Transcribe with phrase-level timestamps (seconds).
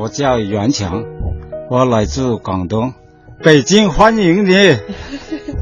[0.00, 1.04] 我叫袁强，
[1.68, 2.94] 我来自广东，
[3.44, 4.78] 北京欢迎你。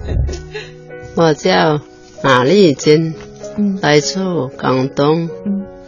[1.17, 1.80] 我叫
[2.22, 3.16] 马丽金，
[3.82, 5.28] 来自广东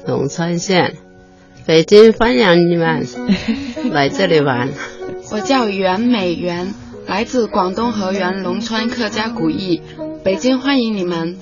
[0.05, 0.97] 龙川县，
[1.65, 3.07] 北京欢迎你们
[3.93, 4.71] 来这里玩。
[5.31, 6.75] 我叫袁美元，
[7.07, 9.81] 来自广东河源龙川客家古邑，
[10.25, 11.37] 北京欢迎你们。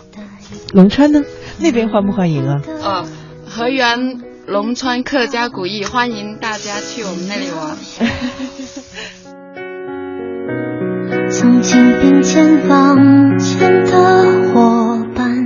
[0.75, 1.22] 龙川呢？
[1.59, 2.62] 那边欢不欢迎啊？
[2.82, 3.06] 哦，
[3.46, 7.77] 河源龙川客家古艺，欢迎大家去我们那里玩。
[11.30, 13.91] 曾经并肩往前的
[14.48, 15.37] 伙伴。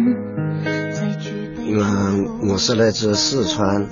[1.66, 3.88] 嗯，我是来自四川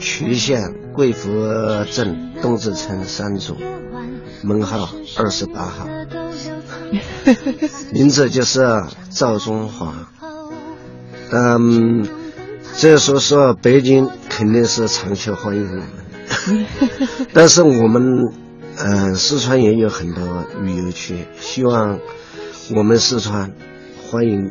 [0.00, 1.30] 渠县贵福
[1.92, 3.56] 镇东子村三组，
[4.42, 5.86] 门号二十八号，
[7.94, 8.66] 名字就是
[9.10, 9.94] 赵中华。
[11.30, 12.08] 嗯，
[12.80, 16.66] 这说说北京肯定是长期欢迎我们，
[17.34, 18.32] 但是我们
[18.78, 21.98] 嗯四川也有很多旅游区，希望
[22.74, 23.52] 我们四川
[24.10, 24.50] 欢迎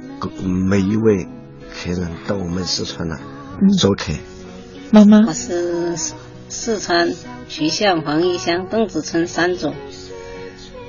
[0.69, 1.25] 每一位
[1.73, 3.19] 客人到我们四川来
[3.79, 4.13] 做客。
[4.91, 5.95] 妈妈，我是
[6.49, 7.11] 四川
[7.47, 9.73] 渠县黄义乡邓子村三总，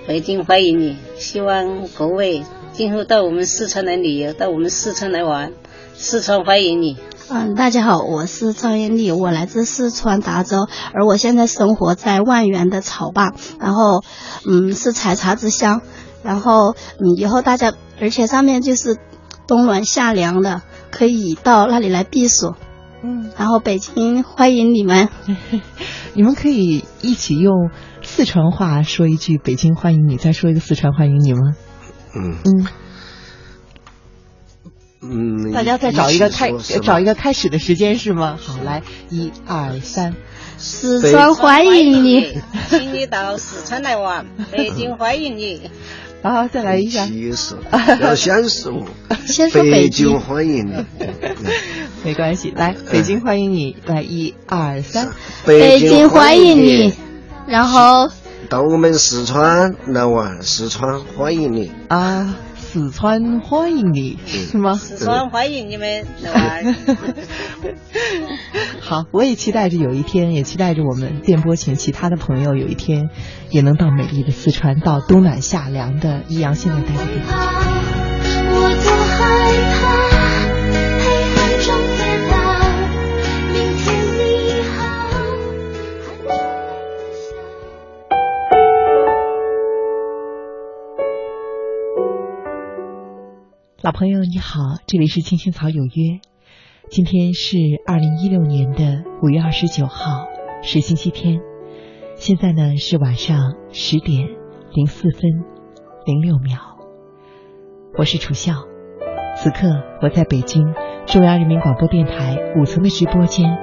[0.06, 5.52] 北京欢迎你，希望各位今后到我们四川来旅游，到我们四川来玩。
[5.94, 6.96] 四川欢迎你。
[7.32, 14.02] 嗯，大家好，我是赵艳丽，我来自四川达州，而我现在生活在万源的草坝，然后，
[14.44, 15.80] 嗯，是采茶之乡，
[16.24, 18.96] 然后，嗯，以后大家，而且上面就是
[19.46, 22.54] 冬暖夏凉的，可以到那里来避暑。
[23.04, 25.08] 嗯，然后北京欢迎你们，
[26.14, 27.70] 你们可以一起用
[28.02, 31.52] 四川话说一句“北京欢迎你”，再说一个四川欢迎你吗？
[32.12, 32.66] 嗯嗯。
[35.02, 38.38] 嗯，大家再找一个开找一个开始的时间是吗？
[38.38, 40.14] 好，来，一二三，
[40.58, 45.70] 四川欢迎你，请你到四川来玩，北京欢迎你。
[46.22, 47.56] 好，再来一下，其实
[48.02, 48.84] 要 先说，
[49.26, 50.84] 先说北京欢迎你，
[52.04, 55.08] 没关系，来，北京欢迎你，来，一二三，
[55.46, 56.92] 北京欢迎你，
[57.46, 58.10] 然后
[58.50, 61.72] 到我们四川来玩，四川欢迎你。
[61.88, 62.36] 啊。
[62.72, 64.74] 四川欢迎你，是吗？
[64.74, 66.06] 四川欢迎你们。
[68.80, 73.10] 好，我也期待着有一天，也期待着我们电波前其他的朋友有一天，
[73.50, 77.40] 也能到美丽的四川，到冬暖夏凉的益阳现在待的地方。
[93.82, 96.20] 老朋友你好，这里是青青草有约，
[96.90, 100.26] 今天是二零一六年的五月二十九号，
[100.62, 101.40] 是星期天，
[102.14, 104.28] 现在呢是晚上十点
[104.74, 105.22] 零四分
[106.04, 106.58] 零六秒，
[107.96, 108.52] 我是楚笑，
[109.34, 109.68] 此刻
[110.02, 110.74] 我在北京
[111.06, 113.56] 中央人民广播电台五层的直播间，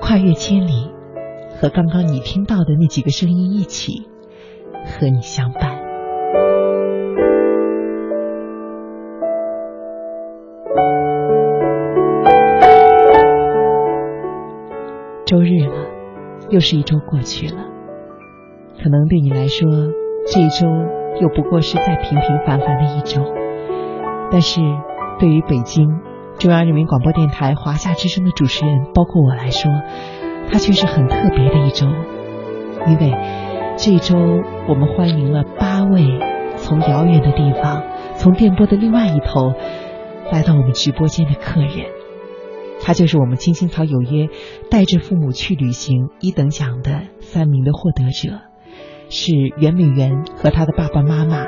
[0.00, 0.90] 跨越千里，
[1.60, 4.08] 和刚刚你听到的那几个声音一起
[4.84, 5.83] 和你相伴。
[15.26, 15.86] 周日了，
[16.50, 17.62] 又是一周过去了。
[18.82, 19.68] 可能对你来说，
[20.26, 20.66] 这一周
[21.20, 23.22] 又不过是再平平凡凡的一周。
[24.30, 24.60] 但是，
[25.18, 25.88] 对于北京
[26.38, 29.70] 中央人民广播电台华夏之声的主持人，包括我来说，
[30.50, 31.86] 它却是很特别的一周。
[32.86, 33.16] 因为
[33.78, 34.16] 这一周，
[34.68, 36.20] 我们欢迎了八位
[36.56, 37.82] 从遥远的地方，
[38.18, 39.54] 从电波的另外一头，
[40.30, 42.03] 来到我们直播间的客人。
[42.86, 44.28] 他就是我们青青草有约
[44.70, 48.42] 带着父母去旅行一等奖的三名的获得者，
[49.08, 51.46] 是袁美媛和他的爸爸妈妈，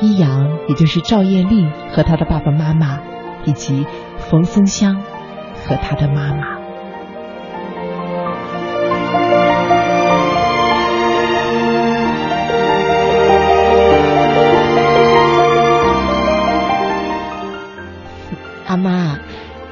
[0.00, 3.00] 一阳也就是赵艳丽和他的爸爸妈妈，
[3.44, 3.86] 以及
[4.18, 5.02] 冯松香
[5.66, 6.57] 和他的妈妈。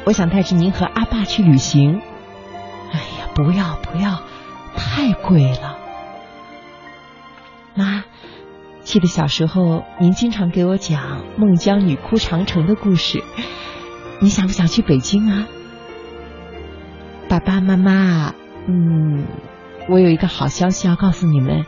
[0.06, 2.00] 我想带着您和阿爸去旅行。
[2.92, 4.22] 哎呀，不要不要，
[4.76, 5.76] 太贵了。
[7.74, 8.04] 妈，
[8.82, 13.24] 记得小时候您经常给我讲孟姜女哭长城的故事。
[14.20, 15.48] 你想不想去北京啊？
[17.28, 18.32] 爸爸妈妈，
[18.68, 19.26] 嗯，
[19.88, 21.66] 我有一个好消息要告诉你们，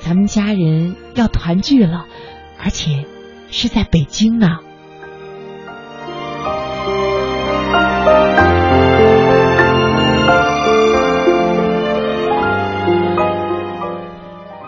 [0.00, 2.06] 咱们家人要团聚了，
[2.58, 3.06] 而且
[3.48, 4.58] 是在北京呢。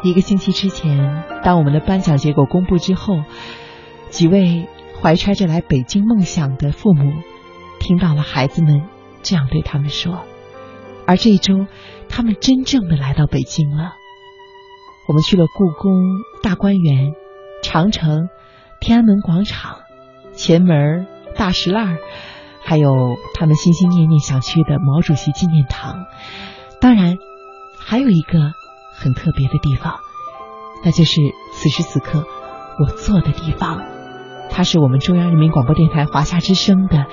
[0.08, 3.24] 一个星期之前，当我们的颁奖结果公布之后，
[4.08, 4.68] 几位
[5.02, 7.12] 怀揣着来北京梦想的父母，
[7.80, 8.84] 听到了孩子们
[9.22, 10.20] 这样对他们说。
[11.06, 11.66] 而这一周，
[12.08, 13.94] 他们真正的来到北京了。
[15.08, 15.92] 我们去了故宫、
[16.42, 17.12] 大观园、
[17.62, 18.28] 长城、
[18.80, 19.80] 天安门广场、
[20.34, 21.06] 前门、
[21.36, 21.98] 大石栏，
[22.60, 26.06] 还有他们心心念念想去的毛主席纪念堂。
[26.80, 27.16] 当然，
[27.78, 28.38] 还有一个
[28.96, 30.00] 很特别的地方，
[30.84, 31.20] 那就是
[31.52, 32.24] 此时此刻
[32.80, 33.82] 我坐的地方。
[34.50, 37.06] 它是我们中央人民广播电台华夏之声的。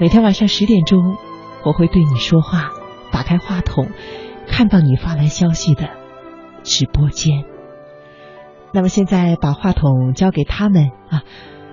[0.00, 1.16] 每天晚上十点钟，
[1.64, 2.70] 我会对你说话。
[3.10, 3.88] 打开话筒，
[4.46, 5.88] 看到你发来消息的
[6.62, 7.44] 直播间。
[8.72, 11.24] 那么现在把话筒交给他们啊，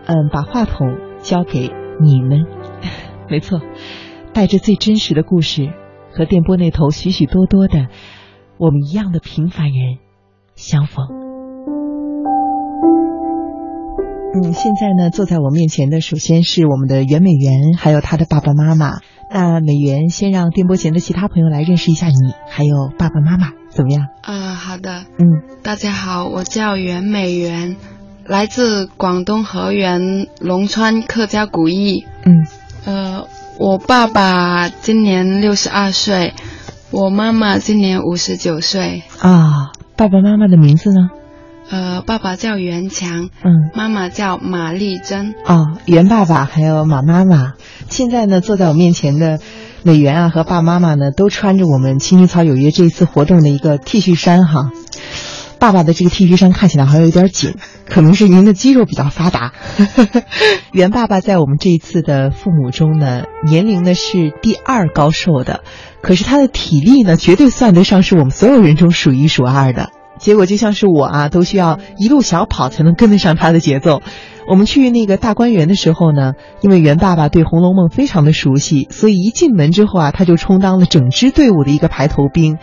[0.06, 1.72] 嗯，把话筒交给
[2.02, 2.48] 你们。
[3.30, 3.62] 没错，
[4.34, 5.74] 带着最真实的故事
[6.14, 7.90] 和电波那头许许多多的
[8.58, 9.98] 我们一样的平凡人
[10.56, 11.06] 相逢。
[14.34, 19.00] 嗯，现在呢，坐在我面前的首先是我们的袁美元，还有她的爸爸妈妈。
[19.30, 24.08] 那美元先让电波前的其他朋友来认识一下你，还有爸爸妈妈，怎么样？
[24.22, 25.04] 啊，好的。
[25.18, 27.76] 嗯，大家好，我叫袁美元，
[28.26, 32.06] 来自广东河源龙川客家古邑。
[32.24, 32.46] 嗯，
[32.86, 33.28] 呃，
[33.60, 36.34] 我爸爸今年六十二岁，
[36.96, 39.04] 我妈妈今年五十九岁。
[39.20, 41.10] 啊，爸爸妈妈的名字呢？
[41.70, 45.36] 呃，爸爸叫袁强，嗯，妈妈叫马丽珍。
[45.46, 47.56] 哦，袁爸爸还有马妈妈。
[47.90, 49.40] 现在呢，坐在我面前的
[49.84, 54.72] 美元啊和爸妈妈呢，都穿着我们青青草有约这一次活动的一个 T 恤衫哈。
[55.66, 57.56] 爸爸的这个 T 恤衫看起来好像有点紧，
[57.90, 59.52] 可能是您的肌肉比较发达。
[60.72, 65.62] 袁爸爸在我们这一次的父母中呢，年龄呢是第二高寿的，
[66.04, 69.90] 可是他的体力呢，绝对算得上是我们所有人中数一数二的。
[70.20, 74.04] 结果就像是我啊，都需要一路小跑才能跟得上他的节奏。
[74.48, 82.60] 我们去那个大观园的时候呢，因为袁爸爸对《红楼梦》非常的熟悉，所以一进门之后啊，他就充当了整支队伍的一个排头兵。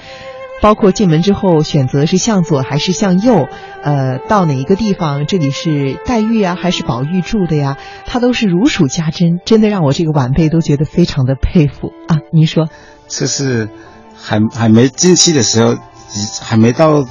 [0.62, 3.48] 包括进门之后选择是向左还是向右，
[3.82, 7.76] 呃，到哪一个地方，这里是黛玉啊还是宝玉住的呀，
[8.06, 12.16] 他都是如数家珍，真的让我这个晚辈都觉得非常的佩服啊。
[12.32, 12.68] 您说，
[13.08, 13.68] 这是
[14.16, 15.76] 还还没进去的时候，
[16.40, 17.04] 还没到。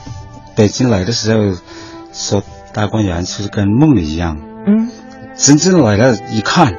[0.53, 1.57] 北京来的时候，
[2.11, 2.43] 说
[2.73, 4.37] 大观园就是跟梦里一样。
[4.67, 4.91] 嗯，
[5.37, 6.73] 真正来了，一看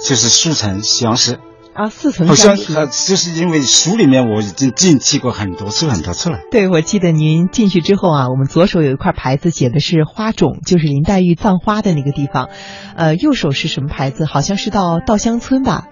[0.00, 1.40] 就是似曾相识
[1.76, 2.72] 啊，似曾相识。
[2.72, 6.38] 好像就是因为书里面我已经进去过很多次很多次了。
[6.50, 12.48] 对，我记得您进去之后啊，我们左手有一块牌子，写的是花种，就是林黛玉葬花的那个地方。
[12.96, 14.24] 呃，右手是什么牌子？
[14.24, 15.88] 好像是到稻香村吧。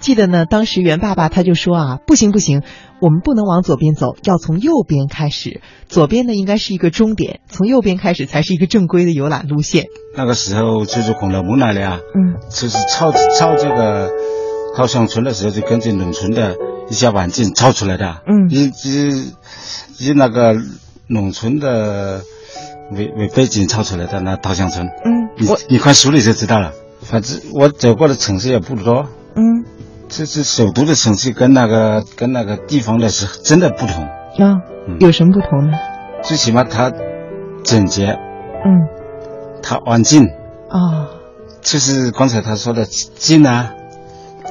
[0.00, 2.62] 记得呢，当时袁爸爸他就说啊，不行不行，
[3.00, 5.62] 我们不能往左边走，要从右边开始。
[5.88, 9.86] 左边呢应该是一个终点，从右边开始才是一个正规的游览路线。
[10.14, 14.10] 那个时候就是《红楼梦》那里啊，嗯，就是抄抄这个
[14.76, 16.56] 稻香村的时候，就根据农村的
[16.90, 18.22] 一些环境造出来的。
[18.26, 19.32] 嗯，以以
[19.98, 20.56] 以那个
[21.06, 22.22] 农村的
[22.92, 24.86] 为为背景造出来的那稻香村。
[24.86, 26.72] 嗯，你你看书里就知道了。
[27.02, 29.06] 反正我走过的城市也不多。
[29.36, 29.64] 嗯。
[30.06, 34.60] 这是首都的城市，跟那个跟那个地方的是真的不同啊，
[35.00, 35.76] 有什么不同呢？
[36.22, 36.92] 最起码它
[37.64, 38.68] 整洁，嗯，
[39.60, 40.26] 它安静
[40.68, 41.08] 啊，
[41.62, 43.72] 就是刚才他说的静啊，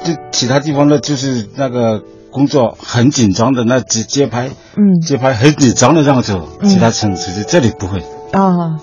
[0.02, 8.00] 就其他地方的，就是那个工作很紧张的那节节拍，嗯，节拍很紧张的这样走，其他城市这里不会
[8.32, 8.80] 啊。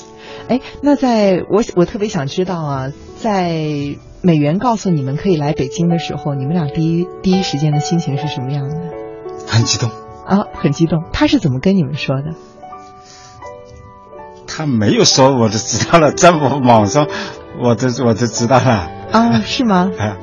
[0.47, 3.97] 哎，那在我我特别想知道啊，在。
[4.23, 8.75] 美元告诉你们可以来北京的时候，你们俩第一第一时间的心情是什么样的？
[9.47, 9.89] 很激动
[10.27, 11.01] 啊，很激动。
[11.11, 12.35] 他是怎么跟你们说的？
[14.45, 17.07] 他没有说，我就知道了，在网上，
[17.63, 18.91] 我就我就知道了。
[19.11, 19.89] 啊，是吗？
[19.97, 20.17] 啊，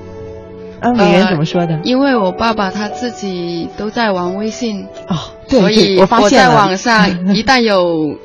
[0.81, 1.81] 啊，委员怎么说的？
[1.85, 5.17] 因为我爸爸他自己都在玩微信哦，
[5.49, 8.19] 所以我在网上 一旦有。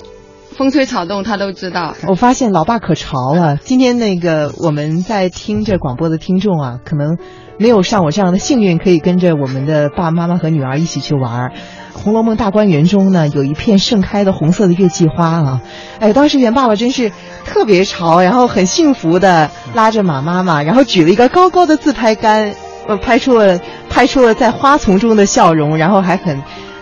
[0.56, 1.96] 风吹草动，他都知道。
[2.08, 3.58] 我发现老爸可潮了。
[3.58, 7.18] 今天那个我们在听着广播的听众啊，可能
[7.58, 11.50] 没有像我这样的幸运，可以跟着我们的爸爸妈妈和女儿一起去玩。
[11.94, 15.62] 《红楼梦》大观园中呢，有一片盛开的红色的月季花啊。
[16.00, 17.12] 哎，当时袁爸爸真是
[17.46, 22.54] 特别潮，然后很幸福的拉着马妈妈，然后举了一个高高的自拍杆，
[22.88, 23.60] 呃，拍出了
[23.90, 26.42] 拍出了在花丛中的笑容，然后还很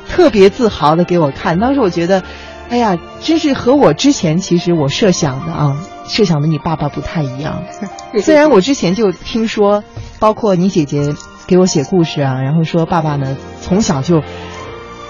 [0.10, 1.60] 特别自豪的给我看。
[1.60, 2.24] 当时我觉得。
[2.70, 5.76] 哎呀，真是和我之前其实我设想的啊，
[6.08, 7.64] 设想的你爸爸不太一样。
[8.24, 9.84] 虽然我之前就听说，
[10.20, 11.14] 包括你姐姐
[11.48, 14.24] 给我写故事啊，然后说爸爸呢从小就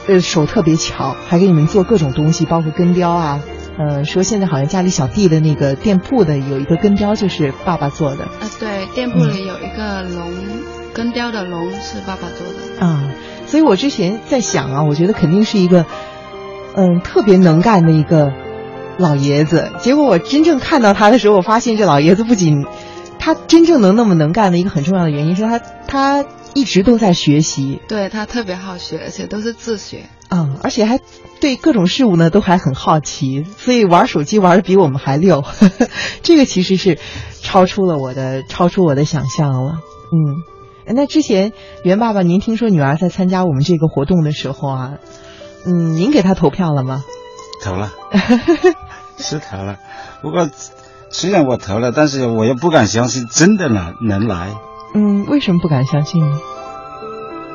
[0.07, 3.41] 呃手特别巧，还给你们做各种东西，包括根雕啊。
[3.77, 8.25] 呃，说现在好像家里小弟的那个店铺的有一个根雕，就是爸爸做的。
[8.25, 10.31] 啊，对，店铺里有一个龙，
[10.93, 12.85] 根雕的龙是爸爸做的。
[12.85, 13.11] 啊，
[13.47, 15.85] 所以我之前在想啊，我觉得肯定是一个，
[16.75, 18.33] 嗯，特别能干的一个
[18.97, 19.71] 老爷子。
[19.79, 22.65] 结果我真正看到他的时候，我发现这老爷子不仅
[23.17, 27.81] 他真正能那么能干的一个很重要的原因是他他一直都在学习。
[27.87, 30.09] 对他特别好学，而且都是自学。
[30.29, 30.99] 嗯，而且还
[31.39, 35.43] 对各种事物呢都还很好奇，所以玩手机玩的比我们还溜。
[36.23, 36.99] 这个其实是
[37.41, 39.79] 超出了我的超出我的想象了。
[40.13, 41.51] 嗯，那之前
[41.83, 44.93] 袁爸爸，您听说女儿在参加我们这个活动的时候啊，
[45.65, 47.03] 嗯，您给她投票了吗？
[47.63, 47.91] 投了，
[49.19, 49.77] 是投了。
[50.21, 50.49] 不过
[51.09, 54.55] 虽然我投了，但是我又不敢相信真的能能来。
[54.93, 56.39] 嗯，为什么不敢相信呢？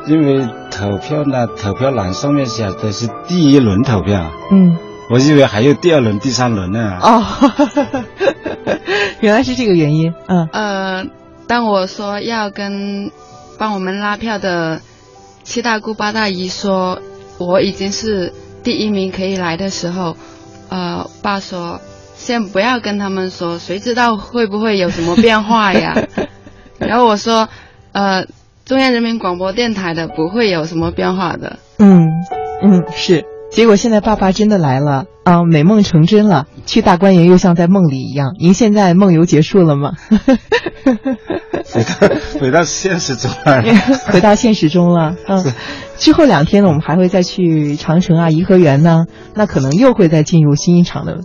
[0.06, 4.30] 因为投票呢，投票栏上面写的是第一轮投票。
[4.52, 4.76] 嗯，
[5.10, 6.98] 我以为还有第二轮、第三轮呢。
[7.02, 7.22] 哦，
[9.20, 10.14] 原来是这个原因。
[10.28, 10.48] 嗯。
[10.52, 11.04] 呃，
[11.48, 13.10] 当我说要跟
[13.58, 14.80] 帮我们拉票的
[15.42, 17.00] 七大姑八大姨说
[17.38, 20.16] 我已经是第一名可以来的时候，
[20.68, 21.80] 呃，爸说
[22.14, 25.94] 先不要跟他们说，谁知道会不会有什么变化呀？
[26.78, 27.48] 然后我说，
[27.92, 28.26] 呃。
[28.64, 31.60] 中央人民广播电台的不会有什么变化的。
[31.78, 32.08] 嗯
[32.60, 38.34] 嗯是，结果现在爸爸真的来了啊，美梦成真了，去大观园又像在梦里一样。
[38.40, 39.92] 您现在梦游结束了吗？
[41.72, 43.62] 回到回到现实中了，
[44.10, 45.14] 回到现实中了。
[45.28, 45.44] 嗯，
[45.96, 49.04] 之后两天呢，我们还会再去长城啊、颐和园呢，
[49.34, 51.20] 那可能又会再进入新一场的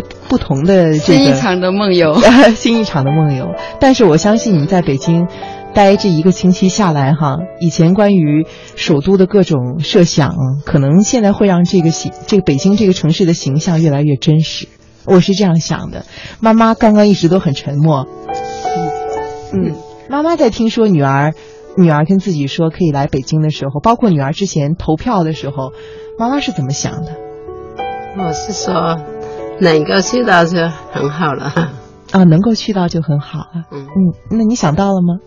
[0.00, 2.14] 不不同的这个新一场的梦游，
[2.56, 3.48] 新一场的梦游。
[3.80, 5.26] 但是我相信你们在北京。
[5.74, 8.46] 待这一个星期下来，哈，以前关于
[8.76, 14.68] 首都的各种设想，可能现在会让这个形，这个北京这个城市的形象越来越真实。
[15.04, 16.06] 我是这样想的。
[16.38, 18.06] 妈妈刚刚一直都很沉默。
[19.52, 19.74] 嗯，
[20.08, 21.34] 妈妈在听说女儿，
[21.76, 25.72] 女儿跟自己说可以来北京的时候，包括女儿之前投票的时候，
[26.20, 27.16] 妈妈是怎么想的？
[28.16, 28.96] 我是说，
[29.72, 30.58] 能够去到就
[30.92, 31.52] 很好了。
[32.12, 33.64] 啊，能够去到就很好了。
[33.72, 35.18] 嗯嗯，那你想到了吗？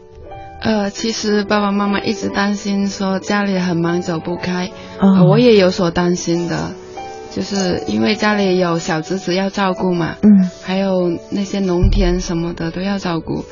[0.62, 6.72] 呃，其实爸爸妈妈一直担心说家里很忙走不开，呃，我也有所担心的，
[7.30, 13.44] 就是因为家里有小侄子要照顾嘛，嗯，还有那些农田什么的都要照顾。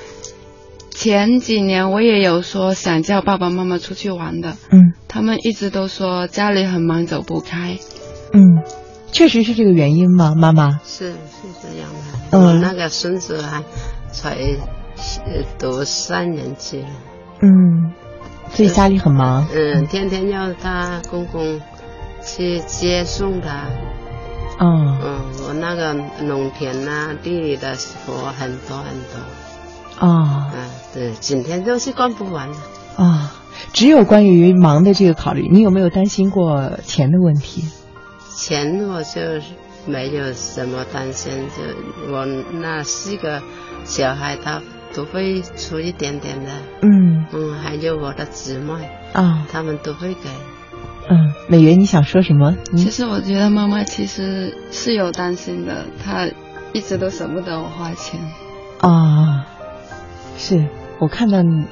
[0.90, 7.78] 前几年我也有说想叫爸爸妈妈出去玩的，嗯，他们一直都说家里很忙走不开，
[8.34, 8.64] 嗯，
[9.12, 10.34] 确实是这个原因吗？
[10.36, 10.80] 妈妈？
[10.86, 11.90] 是是这样
[12.32, 13.64] 的，嗯，那个孙子还
[14.12, 14.38] 才。
[15.60, 16.80] 读三年级。
[16.80, 16.88] 了，
[17.42, 17.92] 嗯，
[18.54, 21.60] 所以家里很忙，嗯，天天要他公公
[22.24, 23.66] 去接送他，
[24.58, 25.94] 嗯，嗯，我那个
[26.24, 32.58] 农田呐，地里的活很多很多，啊，嗯，对，整天都是干不完的，
[33.04, 33.34] 啊，
[33.74, 37.68] 只有关于忙的这个考虑，你有没有担心过钱的问题？
[38.36, 39.22] 钱我就
[39.88, 43.42] 没有什么担心，就我那四个
[43.84, 44.62] 小孩他。
[44.96, 46.52] 都会出一点点的，
[46.82, 48.72] 嗯嗯，还有我的姊妹
[49.12, 50.30] 啊，他们都会给。
[51.10, 52.56] 嗯，美元，你想说什么？
[52.78, 56.30] 其实我觉得妈妈其实是有担心的，她
[56.72, 58.22] 一直都舍不得我花钱。
[58.80, 59.46] 啊，
[60.38, 60.66] 是
[61.02, 61.66] 我看到你，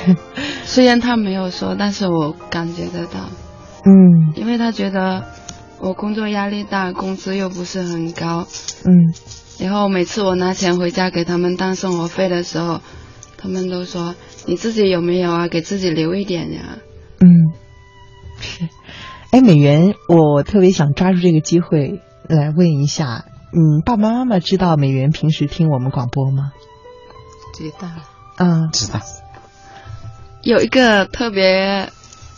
[0.64, 3.28] 虽然她没有说，但是我感觉得到。
[3.84, 5.22] 嗯，因为她觉得
[5.80, 8.46] 我工作压力大，工资又不是很高。
[8.84, 9.14] 嗯。
[9.58, 12.80] 然后每次我拿钱回家给他们当生活费的时候，
[13.36, 14.14] 他们都说
[14.46, 15.46] ：“你自己有没有啊？
[15.48, 16.78] 给自己留一点呀。”
[17.20, 17.52] 嗯，
[18.40, 18.68] 是。
[19.30, 26.52] 哎，美元，我特别想抓住这个机会来问一下，嗯，爸爸妈妈知道美元平时听我们广播吗？
[27.56, 27.88] 知道。
[28.38, 29.00] 嗯，知道。
[30.42, 31.90] 有一个特别，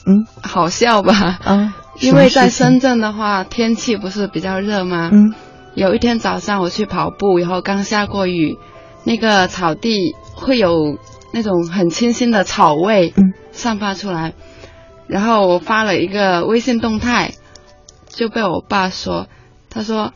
[0.06, 1.14] 嗯，好笑吧？
[1.14, 5.10] 啊，因为在深圳的话，天气不是比较热吗？
[5.12, 5.34] 嗯。
[5.74, 8.56] 有一天早上我去跑步，然后刚下过雨，
[9.04, 10.98] 那个草地会有
[11.34, 13.12] 那种很清新的草味
[13.52, 14.32] 散发出来，
[15.06, 17.34] 然后我发了一个微信动态，
[18.08, 19.26] 就被我爸说，
[19.68, 20.14] 他说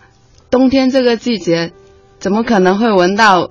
[0.50, 1.72] 冬天这个季节
[2.18, 3.50] 怎么可能会闻到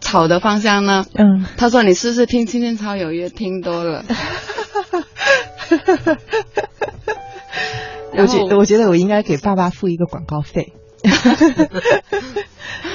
[0.00, 1.04] 草的芳香呢？
[1.12, 4.02] 嗯，他说你是不是听《青青草有约》听多了？
[8.16, 10.72] 我觉我觉得我应该给爸爸付一个广告费。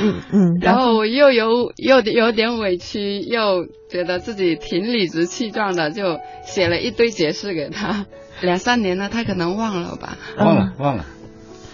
[0.01, 8.05] 嗯嗯，然后我又有又有点委屈，又觉得自己挺理直气壮的，就写了一堆解释给他。
[8.41, 10.17] 两三年了，他可能忘了吧？
[10.38, 11.05] 忘了忘了。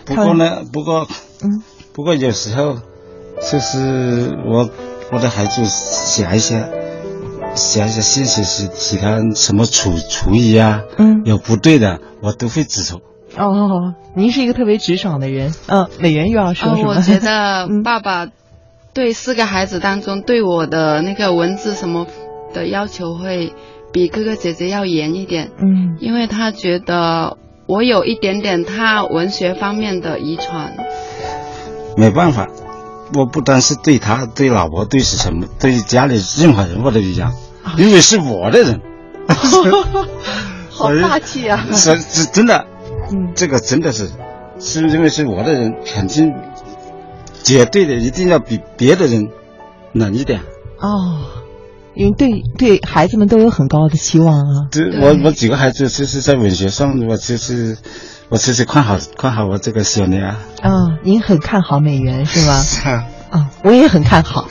[0.05, 1.07] 不过呢，不过
[1.43, 2.79] 嗯，不过有时候
[3.51, 4.69] 就是我
[5.11, 6.63] 我的孩子写一些
[7.55, 13.01] 写一些信息是其他什么厨厨艺啊，嗯，有不对的，我都会指出。
[13.37, 15.53] 哦，您是一个特别直爽的人。
[15.67, 16.89] 嗯，美元又要说什么？
[16.95, 18.27] 我觉得 爸爸
[18.93, 22.07] 对四个孩子当中对我的那个文字什么
[22.53, 23.53] 的要求会
[23.93, 25.51] 比哥哥姐姐要严一点。
[25.61, 30.75] 嗯，因为他觉得我有一点点他文学方面的遗传。
[31.95, 32.47] 没办法，
[33.13, 37.33] 我不单是对他、对老婆、对是什么、对家里任何人我都一样，
[37.77, 38.81] 因为是我的人。
[40.69, 41.65] 好大气啊！
[41.71, 42.65] 是是真的。
[43.11, 44.09] 嗯，这个真的是，
[44.59, 46.33] 是因为是我的人，肯定
[47.43, 49.27] 绝对的一定要比别的人
[49.93, 50.39] 冷一点。
[50.79, 51.21] 哦，
[51.93, 54.67] 因为对对孩子们都有很高的期望啊。
[54.71, 57.77] 这我我几个孩子就是在文学上，我就是
[58.31, 60.29] 我其实看好看好我这个小女儿。
[60.61, 60.71] 啊，
[61.03, 62.53] 您很看好美元是吗？
[62.63, 63.05] 是啊。
[63.29, 64.47] 啊，我也很看好。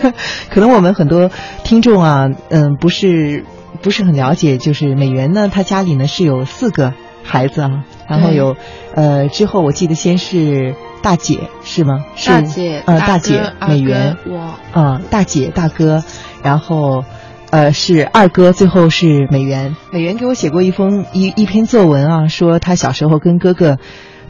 [0.52, 1.30] 可能我们很多
[1.64, 3.46] 听众啊，嗯，不是
[3.80, 6.92] 不是很了解，就是美元呢，他家里呢是有四个
[7.24, 7.84] 孩子啊。
[8.06, 8.54] 然后有，
[8.94, 12.04] 呃，之后我记得先是大姐是吗？
[12.14, 16.04] 是大姐，呃，大姐美元，我啊，大姐大哥，
[16.42, 17.02] 然后，
[17.52, 19.76] 呃，是二哥，最后是美元。
[19.90, 23.76] 美元给我写过一封一一篇作文啊，说他小时候跟哥哥，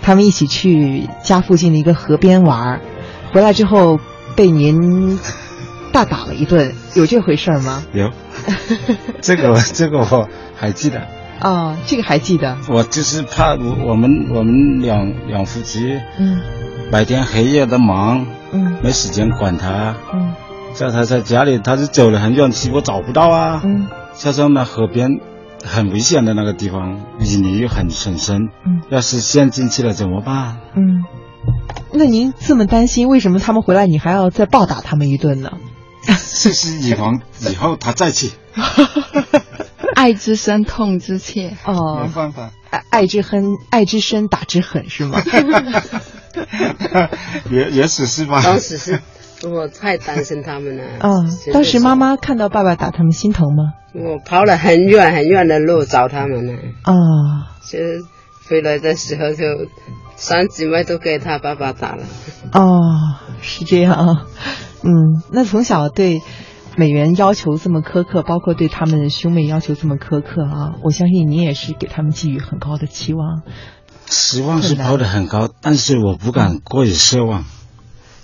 [0.02, 2.80] 他们一起去家附近的一个河边玩，
[3.32, 4.00] 回来之后
[4.34, 5.20] 被您
[5.92, 7.84] 大打了一顿，有这回事吗？
[7.92, 8.10] 有，
[9.22, 11.06] 这个这个我还记得。
[11.42, 12.58] 哦，这个还记得。
[12.68, 16.40] 我就是怕我我们我们两两夫妻，嗯，
[16.90, 20.34] 白天黑夜的忙，嗯，没时间管他，嗯，
[20.74, 25.20] 叫他在家里，他是走了很远去，我找不到啊，嗯，加上那河边
[25.64, 30.58] 很危险的那个地方，淤泥又很很深，嗯，要是陷进去了怎么办？
[30.76, 31.04] 嗯，
[31.92, 35.52] 那您这么担心，为什么他们回来你还要再暴打他们一顿呢？
[36.06, 38.30] 这是以防以后他再去。
[39.94, 41.56] 爱之深，痛之切。
[41.64, 45.22] 哦，没办法，爱爱之恨，爱之深，打之狠，是吗？
[47.50, 48.40] 也也许是吧。
[48.42, 49.00] 当时是
[49.50, 50.84] 我太担心他们了。
[51.00, 53.72] 嗯，当时妈妈看到爸爸打他们，心疼吗？
[53.94, 56.52] 我跑了很远很远的路找他们呢。
[56.82, 56.92] 啊，
[57.64, 57.78] 就
[58.48, 59.44] 回来的时候就
[60.16, 62.04] 三姊妹都给他爸爸打了。
[62.52, 62.80] 哦，
[63.40, 64.26] 是这样。
[64.82, 66.20] 嗯，那从小对。
[66.74, 70.72] 美元要求这么苛刻，包括对他们兄妹要求这么苛刻啊！
[70.82, 73.42] 我相信你也是给他们寄予很高的期望。
[74.06, 77.44] 期望是抛的很高，但是我不敢过于奢望。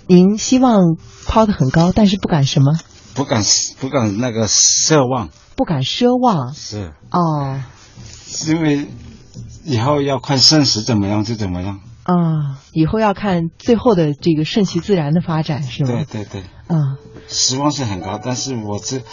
[0.09, 2.73] 您希望抛得很高，但是不敢什么？
[3.13, 3.43] 不敢
[3.79, 5.29] 不敢那个奢望。
[5.55, 6.51] 不敢奢望。
[6.55, 6.93] 是。
[7.11, 7.61] 哦。
[8.47, 8.87] 因为
[9.65, 11.79] 以后要看现实怎么样就怎么样。
[12.05, 15.91] 啊，以后要看最后的这个顺其自然的发展，是吗？
[15.91, 16.43] 对对对。
[16.69, 16.97] 嗯。
[17.27, 19.03] 希望是很高，但是我这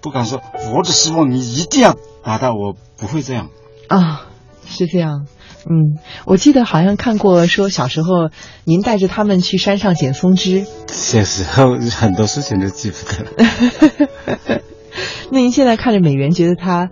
[0.00, 0.40] 不敢说
[0.74, 3.50] 我的希望你一定要达到，我不会这样
[3.88, 4.22] 啊，
[4.66, 5.26] 是这样，
[5.68, 8.30] 嗯，我记得好像看过说小时候
[8.64, 14.60] 您带着他们去山上捡松枝，小时候很多事情都记不得了。
[15.30, 16.90] 那您现在看着美元，觉得他，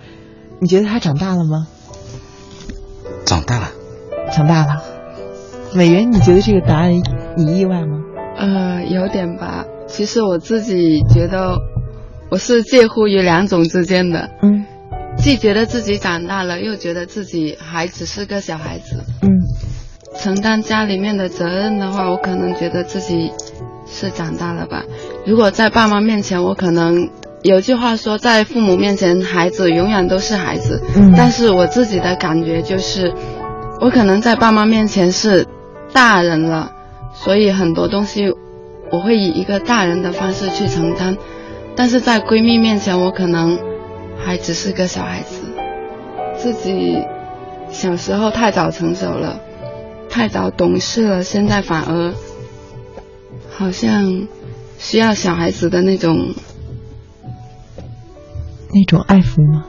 [0.61, 1.67] 你觉得他长大了吗？
[3.25, 3.71] 长大了，
[4.33, 4.83] 长大了。
[5.75, 6.93] 美元，你觉得这个答案
[7.37, 7.99] 你意外吗？
[8.37, 9.65] 呃，有点吧。
[9.89, 11.59] 其实我自己觉得，
[12.31, 14.65] 我是介乎于两种之间的，嗯，
[15.19, 19.29] 既觉得自己长大了，又觉得自己还只是个小孩子，嗯，
[20.17, 23.31] 承担家里面的责任的话，我可能觉得自己
[23.87, 24.85] 是长大了吧。
[25.27, 27.11] 如果在爸妈面前，我可能
[27.43, 33.13] 有句话说，在父母面前，孩子永远都是孩子，嗯，但是我自己的感觉就是，
[33.81, 35.47] 我可能在爸妈面前是
[35.93, 36.73] 大人了，
[37.13, 38.33] 所以很多东西。
[38.91, 41.19] 我会以一个大人的方式去承担，
[41.77, 43.59] 但是在闺蜜面前，我可能
[44.25, 45.43] 还只是个小孩子。
[46.37, 47.05] 自己
[47.71, 49.41] 小时候太早成熟了，
[50.09, 52.15] 太早懂事了，现在反而
[53.51, 54.29] 好像
[54.79, 56.35] 需要小孩子的那种
[58.73, 59.65] 那种爱抚吗？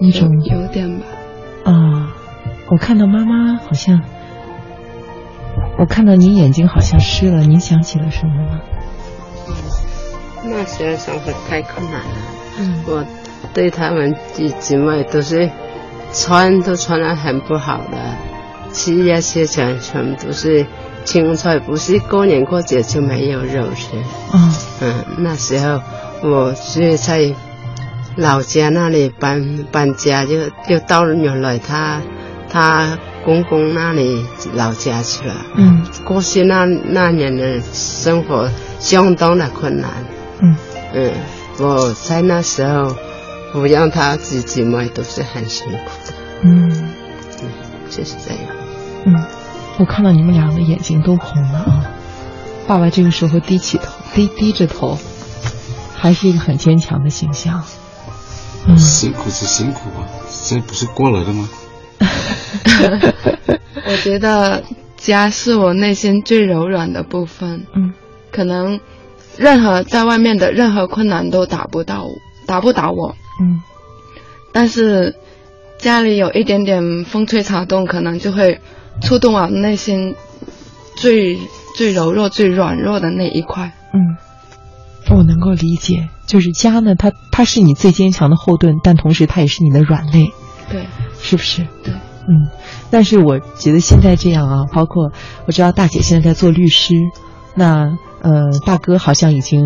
[0.00, 1.06] 那种有点吧。
[1.64, 2.14] 啊，
[2.70, 4.00] 我看到妈妈好像。
[5.80, 8.60] 我看到你眼睛好像湿了，你想起了什么吗？
[10.42, 12.16] 那时候生活太困难了，
[12.58, 13.04] 嗯，我
[13.54, 15.50] 对他们几姊妹都是
[16.12, 17.98] 穿都穿的很不好的，
[18.72, 20.64] 吃呀些全全部都是
[21.04, 23.96] 青菜，不是过年过节就没有肉吃。
[24.32, 25.80] 嗯嗯，那时候
[26.22, 27.34] 我是在
[28.16, 32.00] 老家那里搬搬家，就就到了原来他
[32.48, 35.34] 他公公那里老家去了。
[35.54, 39.90] 嗯过去那那年的生活相当的困难。
[40.40, 40.56] 嗯
[40.94, 41.12] 嗯，
[41.58, 42.94] 我在那时候
[43.52, 46.92] 抚养他自己嘛，都是很辛苦的，嗯
[47.90, 48.54] 就是这样。
[49.04, 49.24] 嗯，
[49.78, 51.90] 我看到你们两个眼睛都红了啊！
[52.66, 54.98] 爸爸这个时候低起头，低低着头，
[55.94, 57.64] 还是一个很坚强的形象。
[58.66, 60.04] 嗯，辛苦是辛苦啊，
[60.46, 61.48] 这不是过来的吗？
[63.88, 64.62] 我觉得
[64.98, 67.94] 家是我内心最柔软的部分，嗯
[68.30, 68.78] 可能
[69.38, 72.10] 任何在外面的任何困难都打不到我，
[72.48, 73.14] 打不倒我。
[73.40, 73.62] 嗯
[74.50, 75.14] 但是
[75.78, 78.60] 家里有一点点风吹草动，可能就会
[79.00, 80.16] 触动我内心
[80.96, 81.38] 最
[81.76, 83.72] 最柔弱、最软弱的那一块。
[83.92, 84.16] 嗯，
[85.14, 90.32] 我能够理解，就是家呢，它它是你最坚强的后盾，但同时它也是你的软肋，
[90.70, 90.86] 对，
[91.20, 91.66] 是不是？
[91.84, 92.48] 对，嗯，
[92.90, 95.12] 但是我觉得现在这样啊，包括
[95.46, 96.94] 我知道大姐现在在做律师，
[97.54, 99.62] 那呃大哥好像已经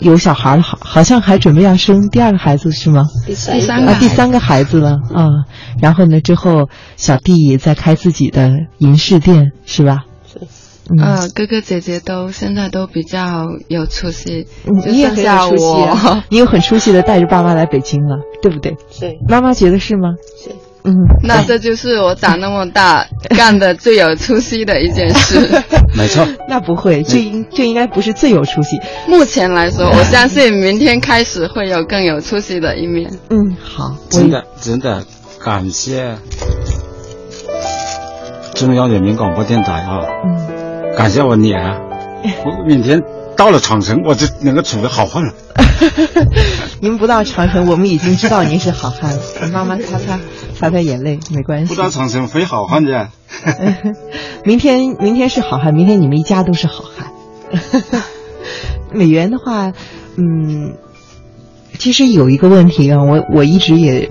[0.00, 3.04] 有小孩了，好好像还准备要生第二个孩子是吗？
[3.26, 5.28] 第三个啊，第三个孩子了啊。
[5.80, 10.04] 然后呢，之后小弟在开自己的银饰店是吧？
[10.26, 10.40] 是
[10.92, 15.82] 嗯，呃，哥哥姐姐都现在都比较有出息，就你也很有出息。
[15.84, 18.76] 啊， 你有很出息的带着爸妈来北京了，对不对？
[18.98, 20.14] 对妈妈觉得是吗？
[20.42, 20.50] 是，
[20.84, 25.40] 嗯，那这就是我长那么大 干的最有出息的一件事。
[25.96, 28.78] 没错， 那不会，这应这应该不是最有出息。
[29.06, 33.10] 目前来说，我相信明天开始会有更有出息的一面。
[33.28, 35.04] 嗯，好，真的真的
[35.44, 36.14] 感谢
[38.54, 41.80] 中央人民广播电台啊，嗯，感谢我女儿，
[42.44, 43.00] 我明天
[43.36, 45.32] 到了长城，我就能够处得好汉了。
[46.80, 49.20] 您不到长城，我们已经知道您是好汉了。
[49.52, 50.18] 妈妈擦擦
[50.58, 51.80] 擦擦眼泪，没关系不。
[51.80, 53.10] 到长城非好汉的。
[54.44, 57.12] 明天明天是好汉，明天你们一家都是好汉。
[58.92, 59.72] 美元的话，
[60.16, 60.76] 嗯，
[61.78, 64.10] 其实有一个问题啊，我我一直也，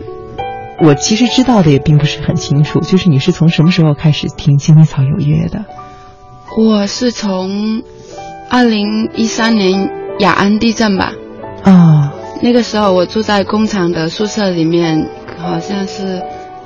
[0.79, 5.65] 我其实知道的也并不是很清楚，就是你是从什么时候开始听《青青草有约》的？
[6.55, 7.81] 我是从
[8.49, 11.13] 二零一三年雅安地震吧，
[11.63, 16.21] 啊，那个时候我住在工厂的宿舍里面，好像是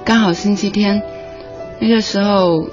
[0.06, 1.02] 刚好星期天。
[1.80, 2.68] 那个时候，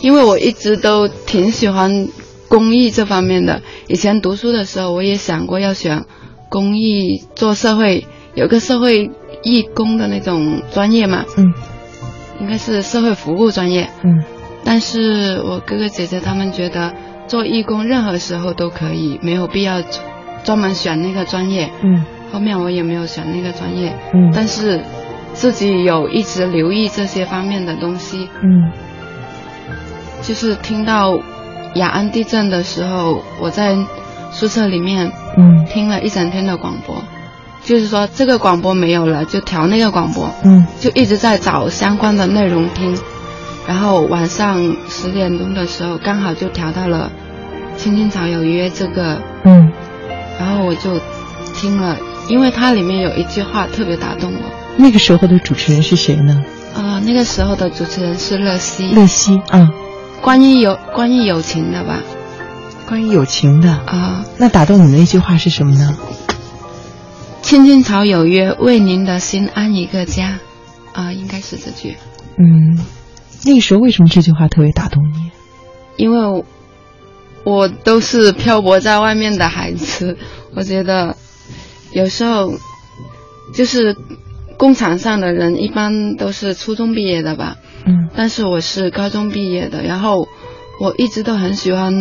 [0.00, 2.08] 因为我一直都挺喜欢
[2.48, 6.04] 公益这方面的，以前读书的时候我也想过要选
[6.48, 9.10] 公益做社会，有个社会
[9.42, 11.52] 义工的那种专业嘛，嗯
[12.40, 13.88] 应该是社会服务专业。
[14.04, 14.22] 嗯
[14.64, 16.92] 但是我哥哥姐姐他们觉得
[17.26, 19.82] 做义工任何时候都可以，没有必要
[20.44, 21.70] 专门选那个专业。
[21.82, 24.30] 嗯后面我也没有选那个专业，嗯。
[24.34, 24.82] 但是
[25.34, 28.28] 自己有一直留意这些方面的东西。
[28.42, 28.70] 嗯。
[30.22, 31.18] 就是听到
[31.74, 33.76] 雅安地震的时候，我在
[34.30, 35.64] 宿舍里面嗯。
[35.66, 37.02] 听了一整天的广播，
[37.62, 40.66] 就是说这个广播没有了，就调那个广播，嗯。
[40.80, 42.98] 就一直在找相关的内容听。
[43.66, 47.10] 然后晚上十点钟的时候，刚好就调到了
[47.78, 49.70] 《青青草有约》这个，嗯。
[50.40, 50.98] 然后我就
[51.54, 51.96] 听了，
[52.28, 54.40] 因为它里面有一句话特别打动我。
[54.76, 56.44] 那个时候的主持人是谁呢？
[56.74, 59.68] 呃，那个时候的主持人是乐西，乐西啊，
[60.20, 62.00] 关于友关于友情的吧？
[62.86, 63.72] 关于友情的。
[63.72, 65.96] 啊、那打动你的一句话是什么呢？
[67.42, 70.38] 青青草有约，为您的心安一个家。
[70.92, 71.96] 啊、应该是这句，
[72.38, 72.76] 嗯，
[73.44, 75.30] 那个时候为什么这句话特别打动你？
[75.96, 76.44] 因为我
[77.44, 80.16] 我都是漂泊在外面的孩子，
[80.56, 81.16] 我觉得
[81.92, 82.52] 有时候
[83.52, 83.96] 就是
[84.56, 88.08] 工厂上的人一般都是初中毕业的吧，嗯。
[88.14, 90.26] 但是我是高中毕业的，然后
[90.80, 91.94] 我一直都很喜欢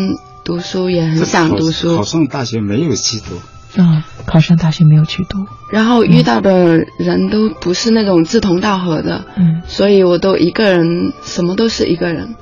[0.44, 1.98] 读书，也很想读书。
[1.98, 5.46] 考，上大学没有去读，啊，考上大学没有去读。
[5.72, 9.62] 然后遇到的人都不是那种志同道合的，嗯。
[9.68, 12.36] 所以我都一个人，什么都是一个人，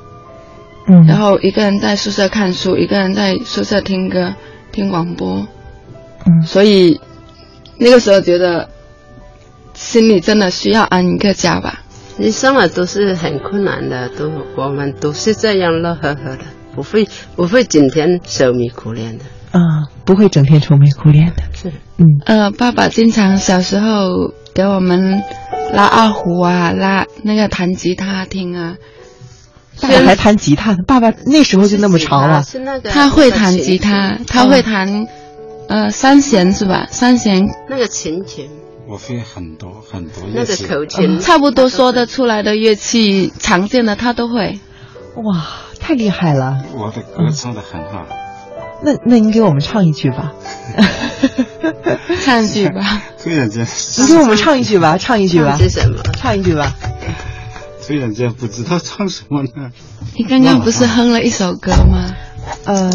[0.88, 4.36] 嗯，然后一个人在宿舍看书，一个人在宿舍听歌、
[4.71, 5.47] 听广播，
[6.25, 6.43] 嗯。
[6.43, 7.01] 所以
[7.77, 8.69] 那个时候觉得
[9.73, 11.81] 心里真的需要安一个家吧。
[12.17, 19.25] 你生活都是很困难的，都我们都是这样乐呵呵的，不会不会整天愁眉苦脸的。
[19.51, 19.59] 啊，
[20.05, 21.43] 不会整天愁眉苦脸的。
[21.53, 25.21] 是，嗯呃，爸爸经常小时候给我们
[25.73, 28.75] 拉二胡啊，拉那个弹吉他听啊，
[29.81, 32.43] 爸爸还弹吉他呢，爸爸那时候就那么潮了。
[32.43, 35.05] 是那个他会弹吉他，他会弹，
[35.67, 36.88] 呃，三弦是吧？
[36.91, 38.49] 三弦那个琴琴，
[38.88, 40.56] 我会很多很多那个。
[40.67, 44.60] 口琴，差不多说得出来的乐器，常见的他都会。
[45.23, 45.45] 哇，
[45.80, 46.63] 太厉害了！
[46.73, 48.06] 我的歌唱的很好。
[48.84, 50.34] 那那 您给我们唱一句吧，
[52.23, 53.01] 唱一句吧。
[53.23, 53.65] 突然间，
[53.97, 56.04] 您给我们唱一句吧，唱一句吧唱，是什么？
[56.13, 56.73] 唱一句吧。
[57.88, 59.71] 突然间不知道唱什么呢。
[60.17, 62.15] 你刚刚不是哼了一首歌吗？
[62.65, 62.91] 呃，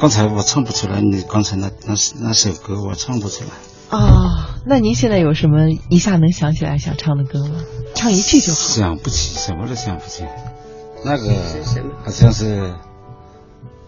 [0.00, 3.50] 刚才我唱不出来，你刚才那那那首歌我唱不出来。
[3.96, 7.60] 啊，那您现在有什么一下能想起来想唱的歌吗？
[7.94, 8.58] 唱一句就好。
[8.58, 10.24] 想不起，什么都想不起。
[11.04, 11.32] 那个
[12.04, 12.74] 好像是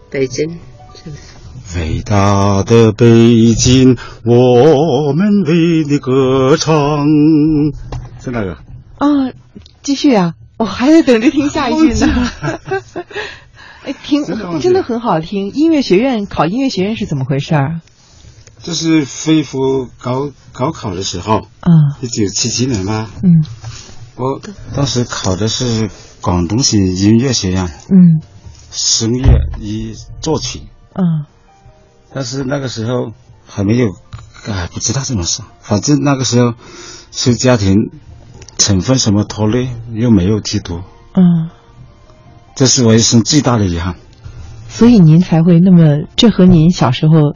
[0.09, 0.59] 北京，
[0.95, 1.79] 是不是？
[1.79, 7.05] 伟大的北京，我们为你歌唱，
[8.19, 8.57] 是那个。
[8.97, 9.31] 啊，
[9.83, 12.29] 继续啊，我还在等着听下一句呢。
[13.83, 15.51] 哎，听真的很好听。
[15.51, 17.81] 音乐学院考音乐学院是怎么回事儿？
[18.61, 23.09] 这是恢复高高考的时候，啊，一九七七年吧。
[23.23, 23.43] 嗯。
[24.15, 24.39] 我
[24.75, 25.89] 当时考的是
[26.21, 27.65] 广东省音乐学院。
[27.89, 28.21] 嗯。
[28.71, 30.61] 声乐与作曲，
[30.93, 31.25] 嗯。
[32.13, 33.13] 但是那个时候
[33.47, 33.87] 还没有，
[34.47, 36.53] 哎，不知道怎么说，反正那个时候
[37.11, 37.75] 是家庭
[38.57, 40.81] 成分什么拖累，又没有去读，
[41.15, 41.49] 嗯，
[42.55, 43.95] 这是我一生最大的遗憾。
[44.69, 47.35] 所以您才会那么，这和您小时候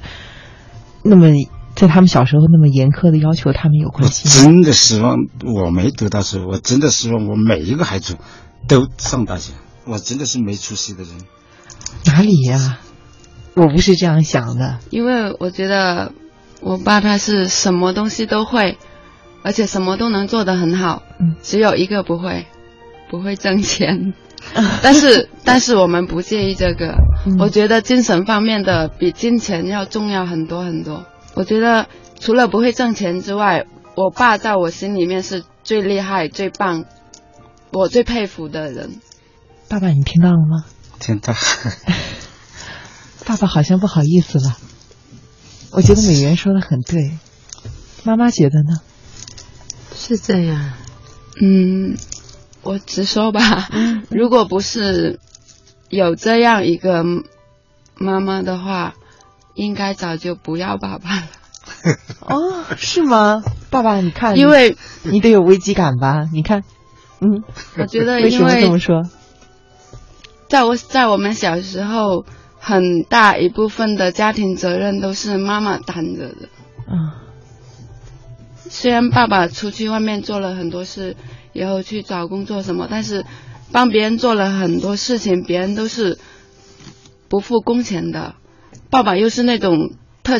[1.04, 1.28] 那么
[1.76, 4.46] 在他们小时候那么严苛的要求他们有关系吗？
[4.46, 8.16] 真的希望我没读大学，我真的希望我每一个孩子
[8.68, 9.52] 都上大学。
[9.86, 11.12] 我真的是没出息的人。
[12.06, 12.80] 哪里呀、
[13.54, 14.80] 我不是这样想的。
[14.90, 16.14] 因为我觉得
[16.62, 18.78] 我爸他是什么东西都会，
[19.44, 22.48] 而且什么都能做得很好，嗯只有一个不会，
[23.12, 24.14] 不会挣钱。
[24.82, 31.06] 但是但是我们不介意这个，嗯我觉得精神方面的比金钱要重要很多很多。
[31.34, 31.88] 我觉得
[32.20, 36.86] 除了不会挣钱之外，我爸在我心里面是最厉害、最棒，
[37.74, 39.02] 我最佩服的人。
[39.68, 40.64] 爸爸，你听到了吗？
[41.00, 41.34] 听到，
[43.26, 44.56] 爸爸好像不好意思了。
[45.72, 47.18] 我觉得美元说的很对，
[48.06, 48.80] 妈妈觉得呢？
[49.98, 50.74] 是这样。
[51.42, 51.98] 嗯，
[52.66, 53.70] 我直说吧，
[54.10, 55.20] 如果不是
[55.90, 57.04] 有这样一个
[57.96, 58.96] 妈妈的话，
[59.54, 61.24] 应该早就不要爸爸了。
[62.22, 63.44] 哦，是吗？
[63.70, 66.28] 爸爸，你看，因为你得有危机感吧？
[66.34, 66.64] 你看，
[67.22, 67.44] 嗯，
[67.78, 69.04] 我觉得为什么因为这么说？
[70.50, 72.26] 在我在我们小时候，
[72.60, 76.50] 很大一部分的家庭责任都是妈妈担着的。
[76.92, 77.12] 嗯
[78.68, 81.16] 虽然爸爸出去外面做了很多事，
[81.56, 83.26] 以后去找工作什么，但是
[83.72, 86.20] 帮别人做了很多事情，别人都是
[87.30, 88.36] 不付工钱的。
[88.90, 90.38] 爸爸又是那种特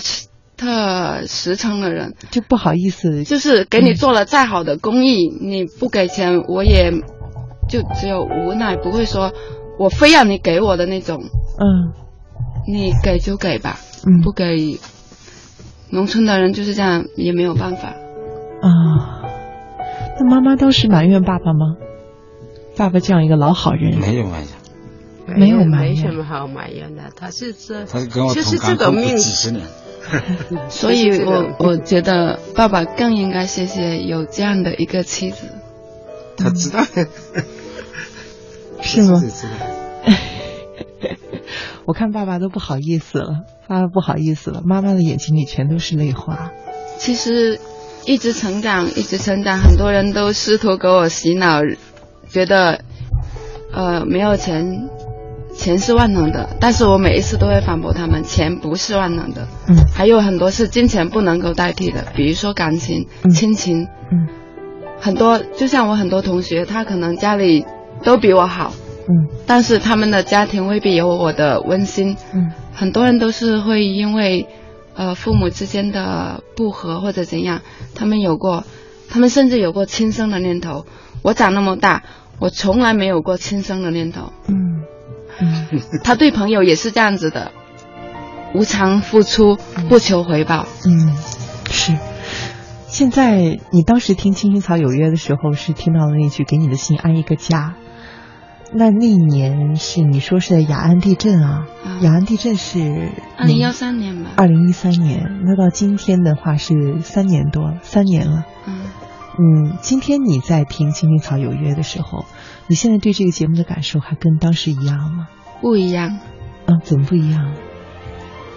[0.58, 6.92] 特实诚的人，就不好意思，就是给你做了再好的公益，你不给钱，我也
[7.70, 9.32] 就只有无奈，不会说
[9.80, 11.24] 我非要你给我的那种。
[11.24, 11.94] 嗯
[12.68, 14.80] 你给就给吧，嗯不给，
[15.90, 17.90] 农村的人就是这样，也没有办法。
[18.62, 19.25] 啊。
[20.18, 21.76] 那妈妈当时埋怨爸爸吗？
[22.78, 24.48] 爸爸这样一个老好人，没有埋怨，
[25.40, 29.66] 没有埋怨没什么好埋怨的，他是这，他是跟我就是同甘共苦这个命几十年。
[30.70, 35.48] 所以这个我我觉得爸爸更应该谢谢有这样的一个妻子。
[36.38, 36.84] 他知道，
[38.82, 39.22] 是吗
[41.86, 46.52] 我看爸爸都不好意思了，爸爸不好意思了，妈妈的眼睛里全都是泪花。
[46.98, 47.60] 其实
[48.06, 51.62] 一直成长，一直成长，很多人都试图给我洗脑，
[52.30, 52.80] 觉得
[53.74, 54.88] 呃没有钱，
[55.56, 56.56] 钱是万能的。
[56.60, 59.48] 但是我每一次都会反驳他们，钱不是万能的。
[59.68, 63.88] 嗯还有很多是金钱不能够代替的，比如说感情、嗯亲情。
[64.12, 64.28] 嗯
[65.00, 67.66] 很多就像我很多同学，他可能家里
[68.04, 68.74] 都比我好，
[69.10, 72.16] 嗯但是他们的家庭未必有我的温馨。
[72.34, 74.48] 嗯很多人都是会因为
[74.96, 77.62] 呃父母之间的不和或者怎样，
[77.94, 78.64] 他们有过，
[79.10, 80.86] 他们甚至有过轻生的念头。
[81.22, 82.04] 我长那么大，
[82.40, 84.32] 我从来没有过轻生的念头。
[84.48, 84.84] 嗯
[85.40, 85.68] 嗯
[86.04, 87.52] 他对朋友也是这样子的，
[88.54, 89.58] 无偿付出，
[89.90, 90.66] 不求回报。
[90.86, 91.14] 嗯，
[91.70, 91.98] 是。
[92.88, 97.76] 现在你当时听《青青草有约》的时候，是听到了那句“给你的心安一个家”。
[98.78, 101.66] 那那一年是你说是雅安地震啊？
[101.86, 104.32] 啊雅安地震是二零幺三年吧。
[104.36, 108.44] 二零一三年，那到今天的话是三年多了，三年了。
[108.68, 108.82] 嗯，
[109.40, 112.26] 嗯，今天你在听《青青草有约》的时候，
[112.68, 115.30] 你现在对这个节目的感受还跟当时一样吗？
[115.62, 116.20] 不一样。
[116.66, 117.54] 嗯，怎么不一样？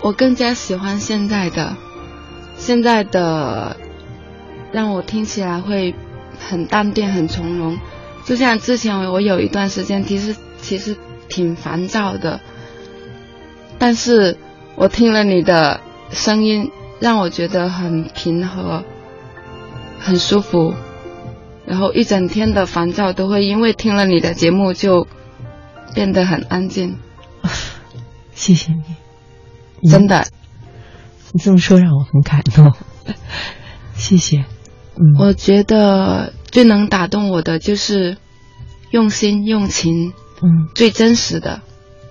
[0.02, 1.76] 我更加喜欢现在的，
[2.56, 3.76] 现在的
[4.72, 5.94] 让我听起来会
[6.40, 7.78] 很淡定、很从容。
[8.28, 10.94] 就像之前我有一段时间，其实其实
[11.30, 12.42] 挺烦躁的，
[13.78, 14.36] 但是
[14.76, 18.84] 我听了你的声音，让我觉得很平和、
[19.98, 20.74] 很舒服，
[21.64, 25.06] 然后一整天的烦躁都会因为听了你的节目就
[25.94, 26.98] 变得很安静。
[28.34, 28.74] 谢谢
[29.80, 30.26] 你，真的，
[31.32, 32.74] 你这么说让我很感动，
[33.96, 34.44] 谢谢。
[34.96, 38.16] 嗯，我觉得最能打动我的就是
[38.90, 41.62] 用心用情，嗯，最真实的。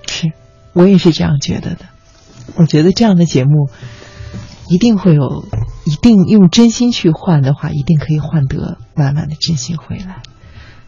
[0.08, 0.32] 是，
[0.74, 1.86] 我也是这样觉得的。
[2.56, 3.70] 我觉得这样的节目
[4.70, 5.46] 一定会有，
[5.86, 10.22] 一定用真心去换的话，一定可以换得满满的真心回来。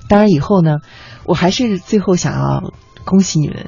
[0.07, 0.77] 当然，以后呢，
[1.25, 2.73] 我还是最后想要
[3.05, 3.67] 恭喜你们。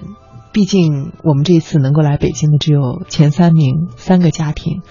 [0.53, 4.81] 毕竟我们这次能够来北京的只有前三名三个家庭，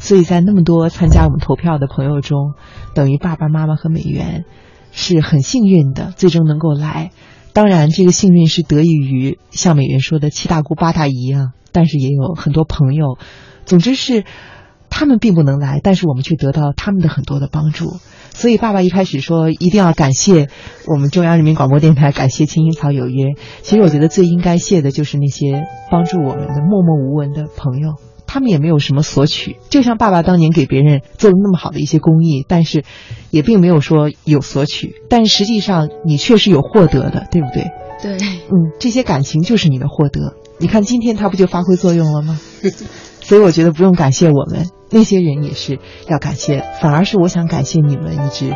[0.00, 2.54] 所以在那么多参加我们投票的朋友中，
[2.94, 4.44] 等于爸爸妈妈和美元
[4.90, 7.12] 是很幸运的，最终能够来。
[7.52, 13.18] 当然，这个幸运是得益于像美元说的七大姑八大姨啊，但是也有很多朋友。
[13.66, 14.24] 总之是
[14.88, 17.96] 他们并不能来，但是我们却得到他们的很多的帮助。
[18.30, 20.48] 所以，爸爸一开始说一定要感谢
[20.86, 23.34] 我们中央人民广播电台，感谢青青草有约。
[23.62, 27.96] 其实，我觉得最应该谢的就是那些帮助我们的默默无闻的朋友，
[28.32, 29.56] 他们也没有什么索取。
[29.70, 32.84] 就像爸爸当年给别人做了那么好的一些公益，但是
[33.30, 34.94] 也并没有说有索取。
[35.08, 37.72] 但实际上，你确实有获得的，对不对？
[38.00, 40.34] 对，嗯，这些感情就是你的获得。
[40.60, 42.38] 你看，今天他不就发挥作用了吗？
[43.20, 46.62] 所以我觉得不用感谢我们那些人，也是要感谢。
[46.80, 48.54] 反而是我想感谢你们一直，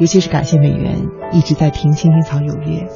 [0.00, 2.86] 尤其是感谢美元一直在听《青青草有约》。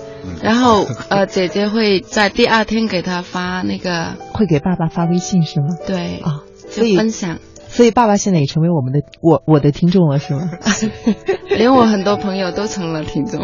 [0.43, 5.67] 然后呃，姐姐会在第二天给他发那个， 会给爸爸发微信是吗？
[5.87, 7.39] 对啊，所以分享。
[7.71, 10.51] 所以爸爸现在也成为我们的我我的听众了是吗？
[11.57, 13.41] 连我很多朋友都成了听众。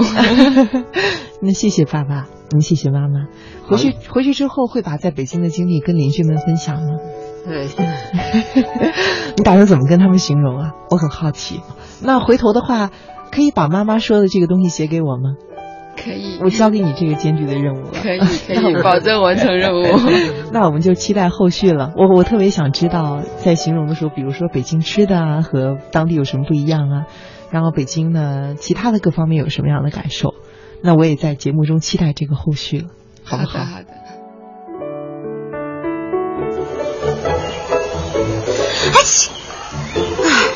[1.43, 3.27] 那谢谢爸爸，那，谢谢妈妈。
[3.69, 6.89] 回去回去之后会把在北京的经历跟邻居们分享吗？
[7.45, 7.69] 对。
[9.37, 10.73] 你打算怎么跟他们形容啊？
[10.91, 11.61] 我很好奇。
[12.03, 12.91] 那回头的话，
[13.31, 15.35] 可以把妈妈说的这个东西写给我吗？
[15.97, 16.39] 可以。
[16.43, 17.93] 我交给你这个艰巨的任务了。
[18.03, 19.85] 可以可以， 保证完成任务。
[20.53, 21.93] 那我们就期待后续了。
[21.97, 27.07] 我我特别想知道，在形容的时候，比如说北京吃的啊，和当地有什么不一样啊？
[27.51, 30.35] 然后北京呢，其他的各方面有什么样的感受？
[30.83, 32.89] 那我也在节目中期待这个后续了，
[33.25, 33.59] 好不好？
[33.61, 33.87] 好的。
[38.93, 38.99] 哎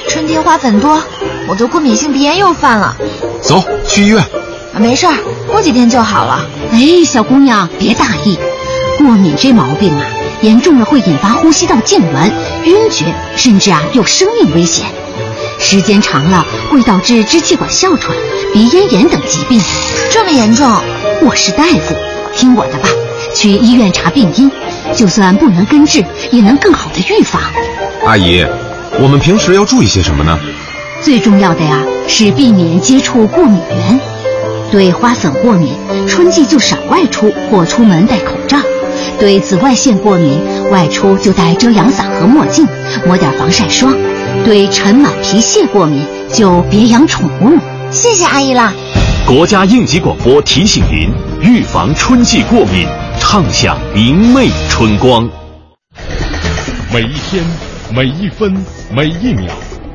[0.09, 1.01] 春天花粉多，
[1.48, 2.96] 我的过敏性鼻炎又犯了。
[3.40, 4.48] 走去医院。
[4.79, 5.14] 啊，没事儿，
[5.49, 6.47] 过几天就好了。
[6.71, 8.38] 哎，小姑娘别大意，
[8.97, 10.07] 过敏这毛病啊，
[10.41, 12.31] 严重了会引发呼吸道痉挛、
[12.64, 14.87] 晕厥，甚至啊有生命危险。
[15.59, 18.17] 时间长了会导致支气管哮喘、
[18.55, 19.61] 鼻咽炎等疾病。
[20.12, 20.71] 这么严重？
[21.23, 21.97] 我是大夫，
[22.37, 22.88] 听我的吧，
[23.35, 24.49] 去医院查病因，
[24.95, 27.43] 就算不能根治，也能更好的预防。
[28.07, 28.47] 阿姨，
[29.01, 30.38] 我们平时要注意些什么呢？
[31.03, 34.01] 最重要的呀是避免接触过敏源。
[34.70, 35.72] 对花粉过敏，
[36.07, 38.59] 春季就少外出或出门戴口罩；
[39.18, 40.38] 对紫外线过敏，
[40.70, 42.66] 外出就戴遮阳伞和墨镜，
[43.07, 43.92] 抹点防晒霜；
[44.44, 47.59] 对尘螨、皮屑过敏，就别养宠物。
[47.90, 48.72] 谢谢阿姨啦。
[49.26, 52.87] 国家应急广播提醒您：预防春季过敏，
[53.18, 55.28] 畅享明媚春光。
[56.92, 57.42] 每一天，
[57.90, 58.54] 每一分，
[58.90, 59.50] 每一秒，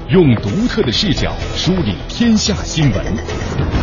[0.09, 3.82] 用独特的视角梳理天下新闻。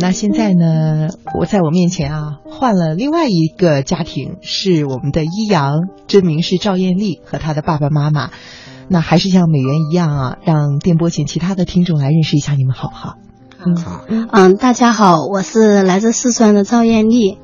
[0.00, 5.74] 那现在呢，我在我面前啊，换了另外一个家庭，是我们的一阳，
[6.06, 8.30] 真名是赵艳丽和她的爸爸妈妈。
[8.88, 13.14] 那还是像美元一样啊，让电波前其他的听众来认识一下你们，好不好？
[14.08, 14.26] 嗯。
[14.32, 17.38] 嗯，大家好，我是来自四川的赵艳丽，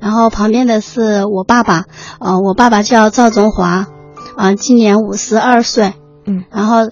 [0.00, 1.84] 然后旁边的是我爸爸，
[2.18, 3.86] 呃，我爸爸叫赵中华，
[4.36, 5.94] 啊、今年五十二岁，
[6.26, 6.90] 嗯，然后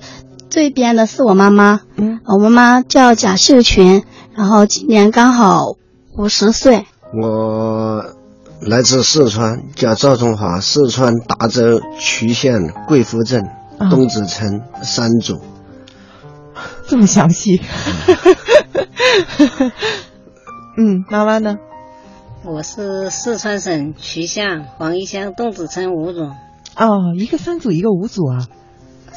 [0.49, 5.77] 这边的是我妈妈，嗯，我妈妈叫贾秀群，然后今年刚好
[6.17, 8.03] 五十岁，我
[8.61, 13.43] 来自四川，叫赵中华，四川达州渠县贵福镇
[13.79, 15.41] 啊东子村三组。
[16.87, 17.61] 这么详细。
[20.77, 21.59] 嗯，妈妈呢？
[22.45, 26.23] 我是四川省渠县黄宜乡洞子村五组，
[26.77, 28.47] 哦，一个三组，一个五组啊。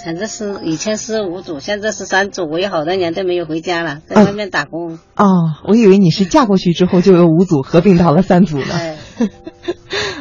[0.05, 2.47] 现在是以前是五组，现在是三组。
[2.47, 4.99] 我有好多年都没有回家了，在外面打工。
[5.15, 5.25] 哦，
[5.67, 8.65] 我以为你是嫁过去之后就由五组合并到了三组呢。
[8.71, 8.97] 哎，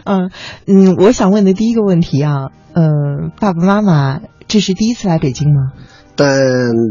[0.07, 0.30] 嗯
[0.66, 2.82] 嗯，我想问的第一个问题啊，呃，
[3.39, 5.72] 爸爸妈妈这是第一次来北京吗？
[6.16, 6.41] 但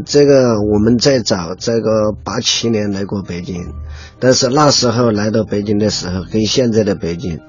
[0.06, 3.72] 这个我们在早，这个八七年来过北京，
[4.20, 7.40] 但是那时候来到北京的时候，跟现在的北京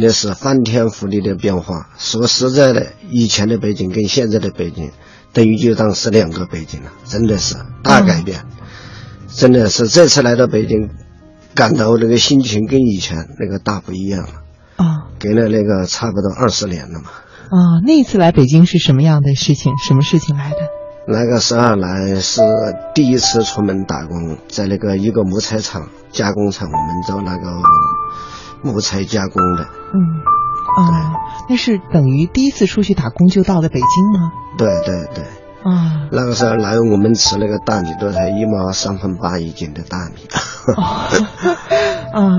[0.00, 1.90] 那是翻天覆地的变化。
[1.98, 4.90] 说实在的，以前的北京跟现在的北京，
[5.32, 8.44] 等于就当是两个北京了，真的是大改变。
[9.28, 10.90] 真的是这次来到北京，
[11.54, 14.32] 感到那个心情跟以前那个大不一样了。
[14.76, 14.86] 啊
[15.20, 17.10] 隔了那个差不多二十年了嘛。
[17.50, 19.72] 啊，那一次来北京是什么样的事情？
[19.78, 20.56] 什么事情来的？
[21.06, 22.40] 那个时候来是
[22.94, 27.62] 第一次出门打工，在那个一个木材厂加工厂，我们做那个
[28.62, 29.66] 木材加工的。
[29.92, 29.98] 嗯，
[30.76, 31.12] 啊，
[31.48, 34.32] 那是等于第一次出去打工就到了北京吗？
[34.56, 35.24] 对对对，
[35.64, 40.28] 啊，那个时候来我们吃那个大米都才一毛三分八一斤的大米。
[42.12, 42.38] 啊，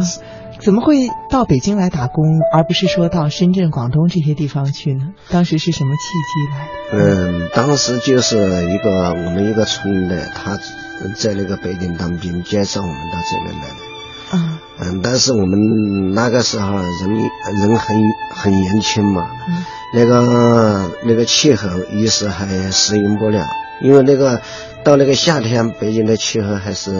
[0.60, 2.24] 怎么会到北京来打工，
[2.54, 5.08] 而不是说到深圳、广东这些地方去呢？
[5.30, 5.98] 当时是什么契
[6.30, 6.68] 机来
[7.00, 7.16] 的？
[7.46, 8.38] 嗯，当时就是
[8.70, 10.58] 一个我们一个村的，他
[11.16, 14.38] 在那个北京当兵，介绍我们到这边来的。
[14.38, 17.10] 啊，嗯，但是我们那个时候人
[17.60, 17.96] 人很
[18.36, 19.64] 很年轻嘛，嗯。
[19.94, 23.46] 那个那个气候一时还适应不了，
[23.82, 24.42] 因为那个
[24.84, 26.92] 到那个夏天，北京的气候还是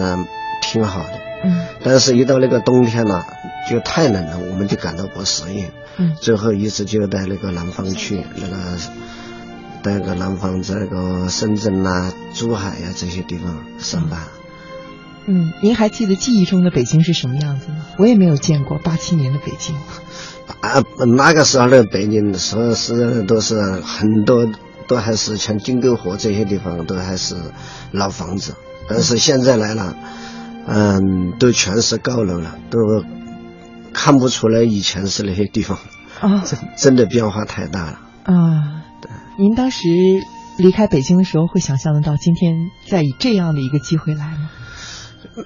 [0.60, 1.66] 挺好的，嗯。
[1.82, 3.24] 但是一到那个冬天呢，
[3.70, 6.14] 就太冷了，我们就感到不适应，嗯。
[6.20, 8.56] 最后一直就在那个南方去，那个
[9.82, 14.20] 在那个南方在那个深圳呐、珠海呀、这些地方上班。
[14.20, 14.41] 嗯，
[15.60, 17.86] 您还记得记忆中的北京是什么样子吗？
[17.98, 19.76] 我也没有见过八七年的北京。
[20.60, 24.48] 啊，那个时候的北京，说是都是很多
[24.86, 27.36] 都还是像金沟河这些地方都还是
[27.92, 28.56] 老房子，
[28.88, 29.96] 但是现在来了，
[30.66, 32.78] 嗯，都全是高楼了，都
[33.92, 35.78] 看不出来以前是那些地方，
[36.20, 38.00] 啊真真的变化太大了。
[38.24, 39.88] 啊，对您当时
[40.58, 42.56] 离开北京的时候，会想象得到今天
[42.88, 44.50] 再以这样的一个机会来吗？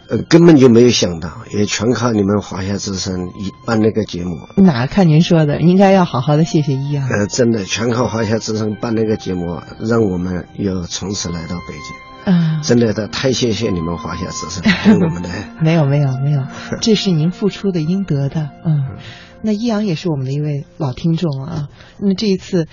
[0.09, 7.09] 呃，根本就没有想到，也全靠你们华夏之声一办那个节目，哪看您说的，应该要好好的谢谢一阳。
[7.09, 12.35] 呃，真的全靠华夏之声办那个节目，让我们又从此来到北京。
[12.35, 14.63] 啊，真的的，太谢谢你们华夏之声
[14.99, 15.29] 给我们的。
[15.63, 16.43] 没有没有没 有，
[16.81, 18.51] 这是您付出的应得的。
[18.65, 18.97] 嗯，
[19.43, 21.69] 那一阳也是我们的一位老听众啊。
[22.01, 22.67] 那这一次，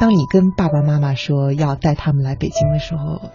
[0.00, 3.30] 当你跟爸爸妈妈说要带他们来北京的时候，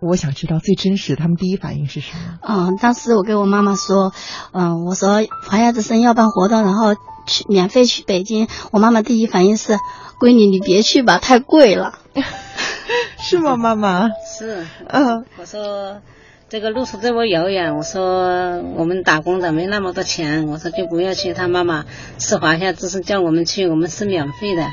[0.00, 2.38] 我想知道最真实，他们第一反应是什么？
[2.42, 4.12] 嗯，当时我跟我妈妈说，
[4.52, 6.94] 嗯，我说华夏之声要办活动，然后
[7.26, 9.78] 去免费去北京，我妈妈第一反应是，
[10.20, 11.98] 闺女你别去吧，太贵了。
[13.18, 14.08] 是吗，妈妈？
[14.38, 16.00] 是，嗯，我说
[16.48, 21.32] 这个路途这么遥远，我说我们打工的没那么多钱，我说就不要去。
[21.34, 21.84] 他妈妈
[22.20, 24.64] 是华夏之声叫我们去，我们是免费的。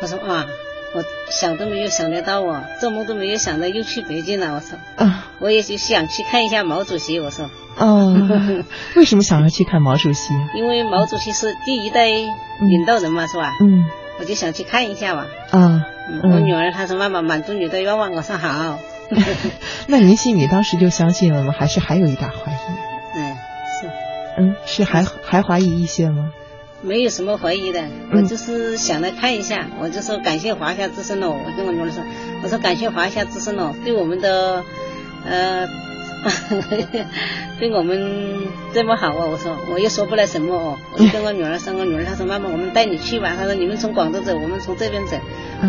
[0.00, 0.46] 我说哇，
[0.94, 4.54] 我想都没有想得到啊，做梦都没有想到又去北京了。
[4.54, 7.18] 我说，啊，我也就想去看一下毛主席。
[7.18, 8.14] 我说，哦，
[8.96, 10.34] 为什么想要去看毛主席？
[10.54, 13.52] 因为毛主席是第一代领导人嘛，是吧？
[13.60, 13.84] 嗯，
[14.20, 15.26] 我就想去看一下嘛。
[15.50, 18.78] 啊，嗯，我女儿她说妈妈满足你的愿望，我说好。
[19.88, 21.54] 那您心里当时就相信了吗？
[21.58, 22.56] 还是还有一点怀疑？
[23.16, 23.36] 嗯，
[23.80, 23.90] 是。
[24.38, 26.30] 嗯，是还还怀疑一些吗？
[26.82, 32.02] 没有什么怀疑的，我就是想来看一下，我就说感谢华夏之声哦，我跟我女儿说，
[32.42, 34.62] 我说感谢华夏之声哦，对我们的
[35.24, 35.66] 呃
[37.58, 39.26] 对我们这么好啊！
[39.26, 40.78] 我说我又说不来什么哦。
[40.92, 43.34] 我就跟我女儿说，我女儿她说妈妈，我们带你去吧。
[43.36, 45.16] 她说你们从广州走，我们从这边走。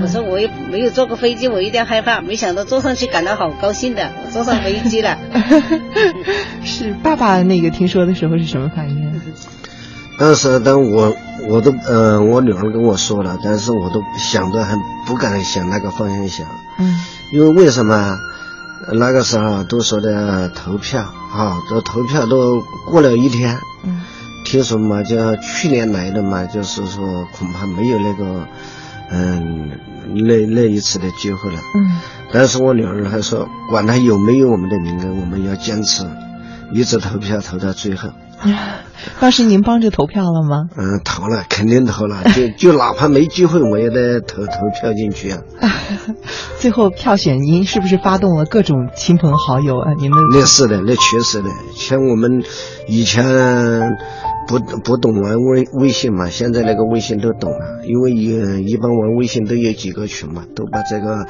[0.02, 2.22] 我说我也没有坐过飞机，我有点害怕。
[2.22, 5.18] 没想到坐上去感到好高兴的，我坐上飞机了。
[6.64, 9.22] 是爸爸那个听说的时候是什么反应？
[10.20, 11.16] 当时当我
[11.48, 16.48] 我都呃我女儿跟我说了，但是我都想着很不敢想那个方向想。
[16.80, 16.94] 嗯。
[17.32, 18.18] 因为为什么？
[18.92, 22.62] 那个时候都说的投票啊，这投票都
[22.92, 23.58] 过了一天。
[23.84, 24.02] 嗯。
[24.46, 28.46] 听说嘛，就去年来的嘛，就是说恐怕没有那个，
[29.10, 29.72] 嗯，
[30.28, 31.60] 那那一次的机会了。
[31.76, 31.98] 嗯。
[32.34, 36.06] 但是我女儿还说，管他有没有我们的名额，我们要坚持，
[36.74, 38.10] 一直投票投到最后。
[39.20, 40.70] 当时您帮着投票了吗？
[40.78, 42.24] 嗯，投了，肯定投了。
[42.34, 45.42] 就 就哪怕没机会，我也得投投票进去啊。
[46.60, 49.94] 最后票选，您是不是发动了各种亲朋好友啊？
[50.00, 51.50] 您们那是的，那确实的。
[51.76, 52.44] 像我们
[52.88, 53.26] 以前
[54.48, 61.26] 不不懂玩微微信嘛，现在那个微信都懂了，因为一一般玩微信都有几个群嘛，都把这个。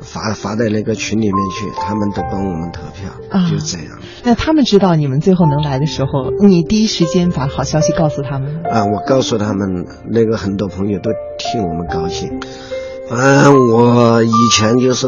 [0.00, 3.10] 发发在那个群里面去，他们都帮我们投票，
[3.50, 3.98] 就这样。
[4.24, 12.40] 那他们知道你们最后能来的时候，你第一时间把好消息告诉他们啊，我告诉他们，那个很多朋友都替我们高兴。
[13.08, 15.06] 反正我以前就是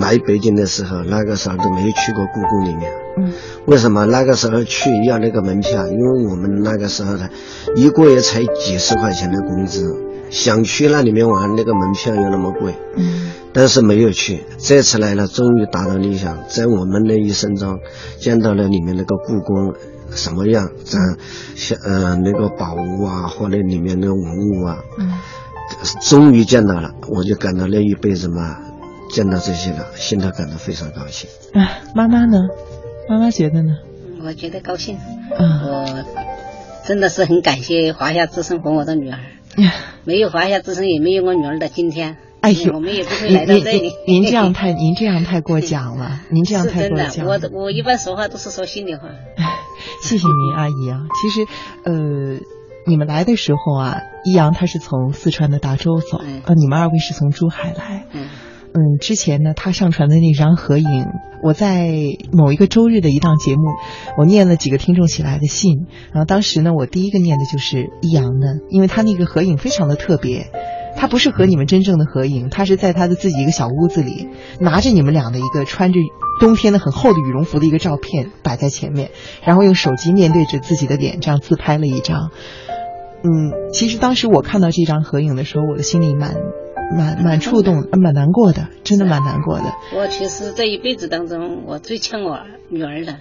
[0.00, 2.90] 来北京的时候，那个时候都没有去过故宫里面。
[3.16, 3.32] 嗯。
[3.66, 5.86] 为什么那个时候去要那个门票？
[5.86, 7.28] 因为我们那个时候呢，
[7.76, 10.04] 一个月才几十块钱的工资。
[10.30, 14.44] 想去那里面玩，那个门票又那么贵，嗯，但是没有去。
[14.58, 17.78] 这次来了，终于达到理想，在我们的一生中
[18.20, 19.72] 见到了里面那个故宫
[20.10, 21.16] 什么样，咱
[21.56, 25.12] 像呃那个宝物啊，或者里面的文物啊，嗯，
[26.02, 28.58] 终于见到了，我就感到那一辈子嘛，
[29.10, 31.28] 见到这些了，心头感到非常高兴。
[31.54, 32.38] 哎，妈妈呢？
[33.08, 33.76] 妈妈觉得呢？
[34.22, 34.98] 我觉得高兴。
[35.36, 36.04] 嗯，我
[36.86, 39.18] 真的是很感谢华夏之声和我的女儿。
[40.04, 42.16] 没有华夏之声，也没有我女儿的今天。
[42.40, 43.92] 哎呦，我们也不会来到这里。
[44.06, 46.20] 您这样太，您这样太过奖了。
[46.30, 47.26] 您这样太过奖。
[47.26, 49.08] 我我一般说话都是说心里话。
[50.02, 51.00] 谢谢您，阿姨啊。
[51.20, 51.46] 其实，
[51.84, 52.40] 呃，
[52.86, 58.04] 你们来的时候啊，易阳他是从四川的达州走，呃，你们二位是从珠海来。
[58.12, 58.28] 嗯。
[58.74, 61.06] 嗯，之前呢，他上传的那张合影，
[61.42, 61.90] 我在
[62.32, 63.62] 某一个周日的一档节目，
[64.18, 70.52] 我念了几个听众写来的信，然后当时呢，我第一个念的就是易阳的，因为他那个合影非常的特别，
[70.96, 74.28] 他不是和你们真正的合影，他是在他的自己一个小屋子里，
[74.60, 75.98] 拿着你们俩的一个穿着
[76.38, 79.10] 冬天的很厚的羽绒服的一个照片摆在前面，
[79.44, 82.30] 然后用手机面对着自己的脸这样自拍了一张。
[83.22, 86.36] 嗯，其实当时我看到这张合影的时候，我的心里蛮。
[86.90, 89.64] 蛮蛮触动，蛮难过的，真的蛮难过的。
[89.94, 92.38] 我其实这一辈子当中，我最欠我
[92.70, 93.16] 女儿的。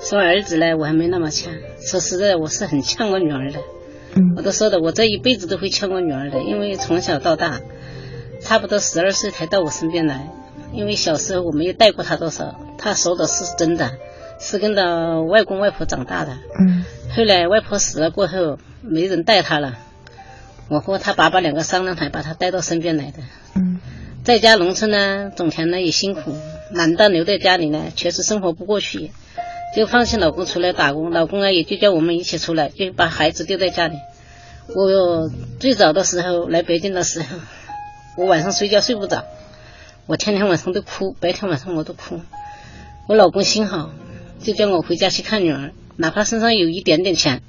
[0.00, 1.52] 说儿子呢，我还没那么欠。
[1.80, 3.60] 说实在，我是很欠我女儿的。
[4.14, 7.60] 嗯，我都说的，我这一辈子都会欠我女儿的，因为从小到大，
[8.40, 10.28] 差不多十二岁才到我身边来。
[10.72, 13.90] 因为小时候我没有带过她多少，她说的是真的，
[14.40, 16.32] 是跟着外公外婆长大的。
[16.58, 16.84] 嗯，
[17.14, 19.74] 后来外婆死了过后，没人带她了。
[20.72, 23.18] 我和他爸爸两个商量，才把他带到身边来的。
[23.54, 23.78] 嗯，
[24.24, 26.34] 在家农村呢，种田呢也辛苦，
[26.70, 29.10] 懒得留在家里呢，确实生活不过去，
[29.76, 31.10] 就放弃老公出来打工。
[31.10, 33.96] 老公啊，也就叫我们一起出来，就把孩子丢在家里。
[34.74, 37.36] 我最早的时候来北京的时候，
[38.16, 39.26] 我晚上睡觉睡不着，
[40.06, 42.22] 我天天晚上都哭，白天晚上我都哭。
[43.08, 43.90] 我老公心好，
[44.42, 47.42] 就叫我回家去看女儿，哪怕身上有一点点钱。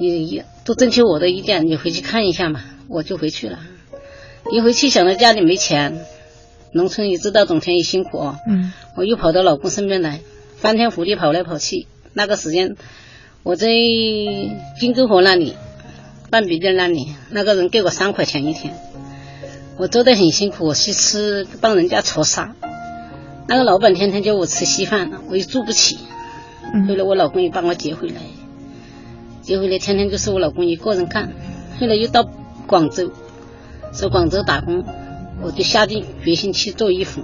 [0.00, 3.58] 也也都征求我的意见，你回去看一下嘛，我就回去了。
[4.50, 6.04] 一回去想到家里没钱，
[6.72, 8.38] 农村也知道种田也辛苦哦。
[8.48, 8.72] 嗯。
[8.96, 10.20] 我又跑到老公身边来，
[10.56, 11.86] 翻天覆地跑来跑去。
[12.14, 12.76] 那个时间，
[13.42, 13.68] 我在
[14.80, 15.54] 金沟河那里，
[16.30, 18.74] 半壁店那里，那个人给我三块钱一天，
[19.76, 22.54] 我做的很辛苦，我去吃帮人家搓沙。
[23.46, 25.98] 那个老板天天叫我吃稀饭，我又住不起。
[26.88, 28.22] 后来我老公又把我接回来。
[29.42, 31.32] 结回来天天就是我老公一个人干，
[31.78, 32.28] 后来又到
[32.66, 33.10] 广州，
[33.90, 34.84] 在广州打工，
[35.42, 37.22] 我就下定决心去做衣服，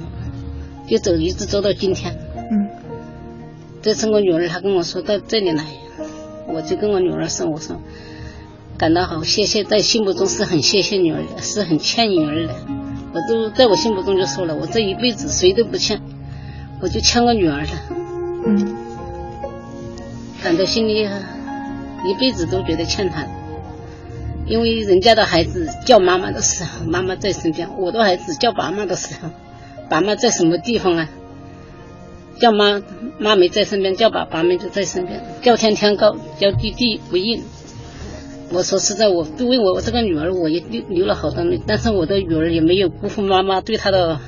[0.89, 2.17] 就走一直走到今天。
[2.51, 2.69] 嗯。
[3.83, 5.65] 这次我女儿她跟我说到这里来，
[6.49, 7.77] 我就跟我女儿说，我说
[8.79, 12.55] 感到好谢谢，在心目中是很谢谢女儿的，是很欠女儿的。
[13.13, 16.01] 我都在我心目中就说了，我这一辈子谁都不欠，
[16.81, 17.73] 我就欠我女儿的。
[18.47, 18.75] 嗯。
[20.43, 21.07] 感到心里。
[22.09, 23.27] 一辈子都觉得欠他，
[24.47, 29.31] 因为人家的孩子叫妈妈的时候，妈妈在身边；我的孩子叫爸妈的时候，
[29.89, 31.09] 爸妈在什么地方啊？
[32.39, 32.83] 叫妈
[33.19, 37.43] 妈没在身边，叫爸爸没就在身边，叫天天高，叫地地不应。
[38.53, 44.21] 我说实在，我为我这个女儿，我也流流了好多泪，但是我的女儿也没有辜负妈妈对她的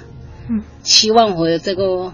[0.83, 2.13] 期望和这个，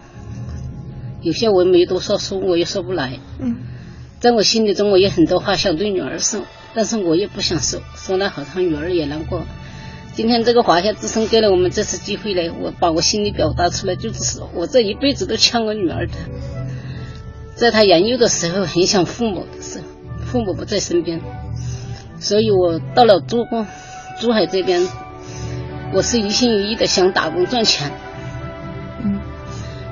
[1.23, 3.21] 有些我没多少说，我也说不来。
[3.39, 3.57] 嗯，
[4.25, 6.41] 在我心里中，我有很多话想对女儿说，
[6.73, 9.43] 但是我也不想说，说了好像女儿也难过。
[10.15, 16.15] 今天这个华夏之声给了我们这次机会呢，我把我心里表达出来，就是我这一辈子都欠我女儿的。
[17.55, 19.85] 在她年幼的时候，很想父母的时候，
[20.25, 21.21] 父母不在身边，
[22.19, 23.45] 所以我到了珠
[24.23, 24.89] 珠海这边，
[25.93, 27.91] 我是一心一意的想打工赚钱，
[29.05, 29.21] 嗯，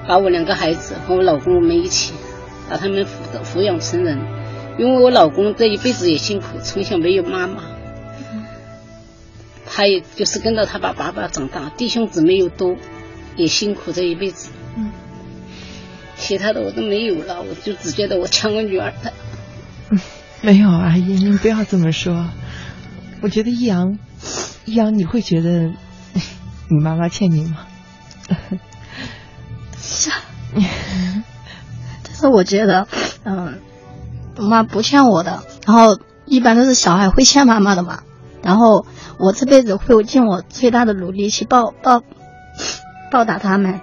[0.08, 2.14] 把我两个孩子和我老公我们一起
[2.72, 3.08] 把他们抚
[3.44, 4.18] 抚养成人，
[4.78, 7.64] 因为我老公这一辈子也辛苦，从小没有妈妈。
[9.66, 12.76] 他也就是跟着他爸爸爸长大，弟兄姊妹又多，
[13.36, 14.48] 也辛苦这一辈子。
[14.76, 14.90] 嗯，
[16.16, 19.12] 其他的我都没有了，我就只觉得我抢我女儿的。
[19.90, 20.00] 嗯，
[20.40, 22.30] 没有阿姨，您不要这么说。
[23.20, 23.98] 我觉得易阳，
[24.64, 25.70] 易阳，你会觉得
[26.72, 27.66] 你妈妈欠你吗？
[29.78, 30.16] 是啊，
[32.22, 32.86] 是我觉得，
[33.24, 33.58] 嗯，
[34.38, 35.42] 我妈不欠我的。
[35.66, 38.00] 然后一般都是小孩会欠妈妈的嘛。
[38.42, 38.86] 然后
[39.18, 42.02] 我这辈子会尽我最大的努力去报报
[43.10, 43.80] 报答他们。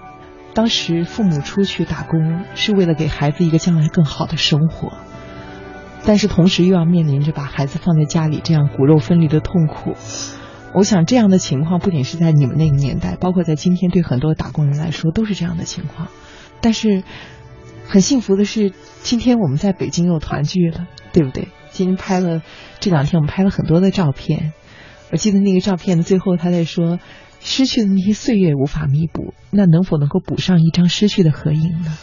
[0.54, 4.94] 当时父母出去打工是为了给孩子一个将来更好的生活，
[6.04, 9.96] 但是同时又要面临着把孩子放在家里这样骨肉分离的痛苦。
[10.74, 16.10] 我想这样的情况不仅是在你们那个年代，包括在今天，对很多打工人来说都是这样的情况。
[16.62, 17.04] 但是
[17.90, 18.72] 很幸福的是，
[19.02, 21.48] 今天我们在北京又团聚了，对不对？
[21.72, 22.44] 今天拍了
[22.80, 24.54] 这两天，我们拍了很多的照片。
[25.12, 27.00] 我记得那个照片的最后，他在说
[27.42, 31.98] ：“失去的那些岁月无法弥补，那能否能够补上一张失去的合影呢？”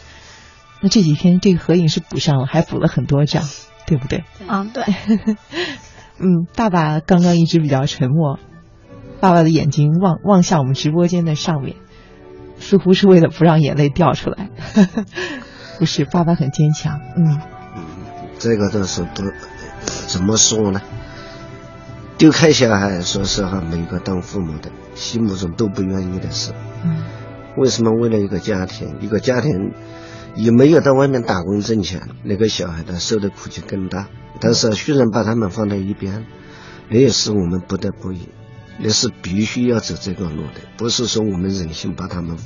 [0.83, 3.45] 那这几天这个合影是补上了，还补了很多张，
[3.87, 4.25] 对不对？
[4.49, 4.83] 啊，对。
[6.19, 8.41] 嗯，爸爸刚刚一直比较沉默，
[9.21, 11.77] 爸爸的眼睛望望向我们直播间的上面，
[12.59, 14.51] 似乎是为了不让眼泪掉出来。
[15.79, 17.01] 不是，爸爸很坚强。
[17.17, 17.41] 嗯。
[18.39, 19.23] 这个都是不
[20.07, 20.83] 怎么说呢？
[22.19, 26.53] 丢开小孩，说实话，每个当父母的心目中都不愿意的事。
[26.85, 27.03] 嗯。
[27.57, 29.73] 为什么为了一个家庭，一个家庭
[30.35, 34.09] 也没有到外面打工挣钱，那个小孩他受的苦就更大。
[34.39, 36.27] 但是虽然把他们放在一边，
[36.91, 38.29] 那也是我们不得不已，
[38.79, 42.37] 那是必须要走这个路的，不是说我们忍心把他们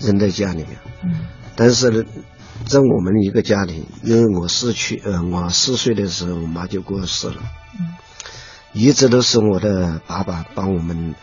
[0.00, 0.78] 扔在家里面。
[1.04, 1.26] 嗯。
[1.54, 2.04] 但是呢。
[2.66, 7.36] 在我们一个家庭，因为我四去，呃，我四岁的时候，我妈就过世了。
[7.78, 7.94] 嗯，
[8.72, 11.14] 一直都是我的爸爸帮我们，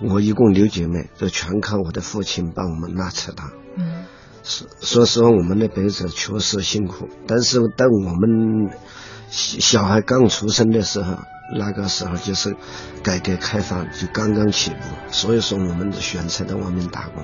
[0.00, 3.50] 我一共六姐妹，就全靠我的父亲帮我们拉扯大。
[3.76, 4.04] 嗯，
[4.42, 7.08] 说说实话，我们的辈子确实辛苦。
[7.26, 8.70] 但是当我们
[9.28, 11.18] 小孩刚出生的时候，
[11.58, 12.56] 那个时候就是
[13.02, 14.76] 改革开放就刚刚起步，
[15.10, 17.22] 所以说我们选择在外面打工。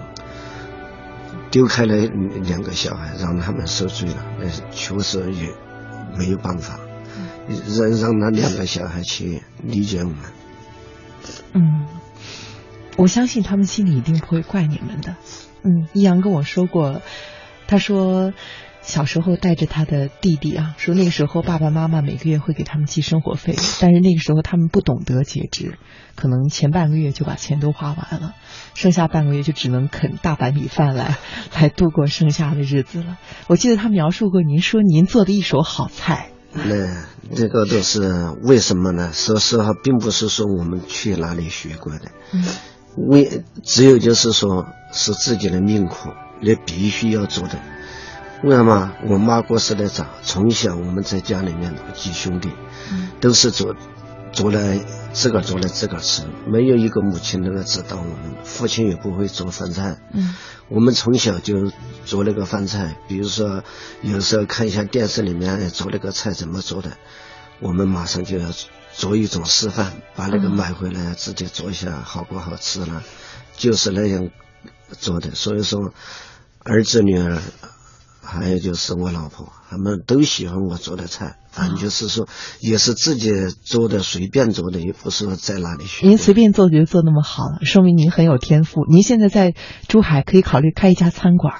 [1.54, 5.54] 丢开了两个小孩，让他们受罪了，那确实也
[6.18, 6.80] 没有办法，
[7.78, 10.16] 让让那两个小孩去理解我们。
[11.52, 11.86] 嗯，
[12.96, 15.14] 我相信他们心里一定不会怪你们的。
[15.62, 17.02] 嗯，易阳跟我说过，
[17.68, 18.32] 他说。
[18.84, 25.78] 小时候带着他的弟弟啊，说那个时候爸爸妈妈每个月会给他们寄生活费，但是那个时候他们不懂得节制，
[26.14, 28.34] 可能前半个月就把钱都花完了，
[28.74, 31.16] 剩下半个月就只能啃大白米饭来
[31.54, 33.18] 来度过剩下的日子了。
[33.46, 36.28] 我记得他描述过，您说您做的一手好菜。
[36.52, 39.10] 那这个都是为什么呢？
[39.12, 42.44] 说实话，并不是说我们去哪里学过的，嗯，
[43.08, 46.10] 为只有就是说是自己的命苦，
[46.40, 47.58] 也必须要做的。
[48.44, 50.06] 为什么我妈过世的早？
[50.22, 52.50] 从小我们在家里面几兄弟，
[53.18, 53.74] 都是做
[54.32, 54.78] 做来
[55.14, 58.36] 自个做来自个吃，没有一个母亲能够指导我们。
[58.44, 60.34] 父亲也不会做饭菜，嗯，
[60.68, 61.72] 我们从小就
[62.04, 62.98] 做那个饭菜。
[63.08, 63.64] 比如说，
[64.02, 66.98] 有时候看一下电视里面做那个菜怎么做的，
[67.60, 68.50] 我们马上就要
[68.92, 73.02] 做一种示范，把那个买回来自己做一下，好不好吃呢？
[73.56, 74.28] 就是那样
[74.90, 75.30] 做的。
[75.34, 75.94] 所以说，
[76.62, 77.38] 儿子女儿。
[78.24, 82.26] 还有就是我老婆，他们都喜欢我做的菜，反正就是说，
[82.58, 83.30] 也是自己
[83.62, 86.06] 做的，随便做的，也不是说在哪里学。
[86.06, 88.86] 您随便做就做那么好了，说明您很有天赋。
[88.90, 89.54] 您现在在
[89.88, 91.54] 珠海可以考虑开一家餐馆，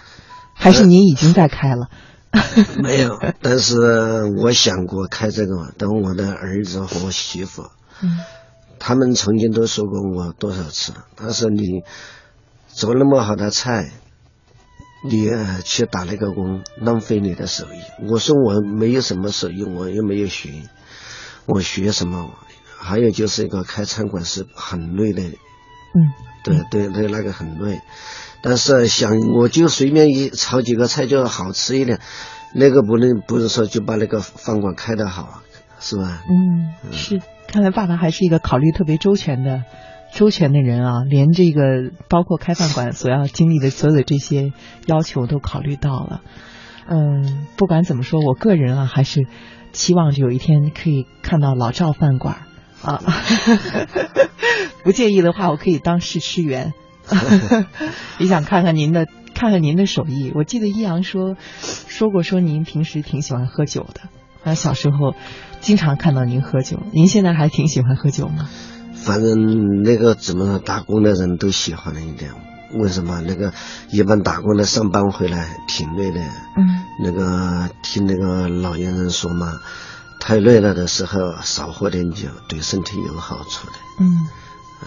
[0.54, 1.88] 还是您已经在开了？
[2.82, 7.64] 没有，但是我想过开这个，等我的儿子和我媳妇，
[8.02, 8.18] 嗯，
[8.78, 11.82] 他们曾经都说过我多少次，他说你
[12.68, 13.92] 做那么好的菜。
[15.06, 18.08] 你呃去打那个工，浪费你的手艺。
[18.08, 20.48] 我说我没有什么手艺，我又没有学，
[21.46, 22.30] 我学什么？
[22.78, 27.80] 还有就是一个开餐馆是很累的，嗯，对对对，那个很累。
[28.42, 32.00] 但是想我就随便一炒几个菜就好吃一点，
[32.54, 35.42] 那个不能不是说就把那个饭馆开得好，
[35.80, 36.22] 是吧？
[36.28, 37.20] 嗯，是。
[37.46, 39.62] 看来爸爸还是一个考虑特别周全的。
[40.14, 44.52] 周全的人啊，连这个包括开饭馆所要经历的所有的这些
[44.86, 46.20] 要求都考虑到了。
[46.86, 49.26] 嗯，不管怎么说，我个人啊还是
[49.72, 52.36] 期望有一天可以看到老赵饭馆
[52.80, 53.02] 啊。
[54.84, 56.74] 不介意的话，我可以当试吃员。
[58.20, 60.30] 也想看看您的看看您的手艺。
[60.34, 61.36] 我记得一阳说
[61.88, 64.02] 说过，说您平时挺喜欢喝酒的，
[64.44, 65.16] 啊，小时候
[65.60, 66.78] 经常看到您喝酒。
[66.92, 68.48] 您现在还挺喜欢喝酒吗？
[69.04, 72.32] 反正那个怎么说，打工的人都喜欢那一点。
[72.76, 73.20] 为什么？
[73.20, 73.52] 那个
[73.90, 76.20] 一般打工的上班回来挺累的。
[76.20, 76.82] 嗯。
[77.04, 79.60] 那个听那个老年人说嘛，
[80.18, 83.74] 太累了的时候少喝点酒，对身体有好处的。
[84.00, 84.26] 嗯。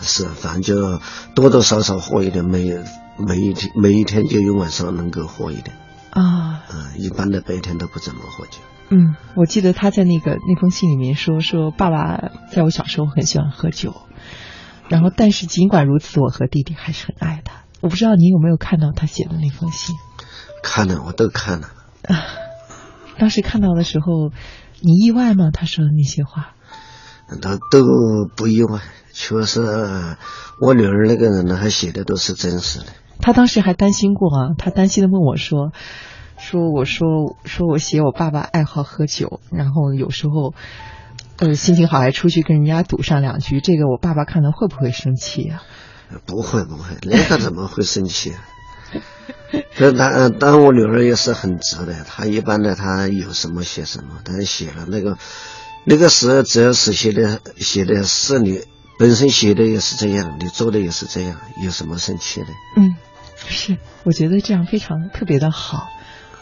[0.01, 0.99] 是，反正就
[1.33, 2.73] 多多少少喝一点，每
[3.17, 5.77] 每一天每一天就有晚上能够喝一点。
[6.09, 6.63] 啊。
[6.73, 8.57] 嗯，一般的白天都不怎么喝酒。
[8.89, 13.93] 嗯，我记得他在那个那封信里面说说，爸爸在我小时候很喜欢喝酒。
[14.89, 17.63] 然后，但是尽管如此，我和弟弟还是很爱他。
[17.81, 19.95] 我不知道你有没有看到他写的那封信？
[20.63, 21.67] 看了，我都看了。
[22.03, 22.25] 啊，
[23.19, 24.31] 当时看到的时候，
[24.81, 25.51] 你意外吗？
[25.53, 26.55] 他说的那些话？
[27.41, 27.83] 他都
[28.35, 28.79] 不意外，
[29.11, 29.61] 确实，
[30.61, 32.85] 我女儿那个人呢，他写的都是真实的。
[33.19, 35.73] 他当时还担心过啊，他担心的问我说
[36.39, 40.53] ：“说我说说我写我爸爸爱好喝酒，然后有时候。”
[41.39, 45.61] 呃，心情好还出去跟人家赌上两局，这个我爸爸看到会不会生气呀？
[46.25, 48.33] 不会不会，那个怎么会生气？
[49.75, 55.17] 这当当我女儿也是很直的，她一般的她有什么写什么，但是写了那个
[55.85, 58.61] 那个是只要是写的写的是你
[58.97, 62.47] 本身写的也是这样，你做的也是这样，有什么生气的？
[62.77, 62.95] 嗯，
[63.35, 65.87] 是，我觉得这样非常特别的好，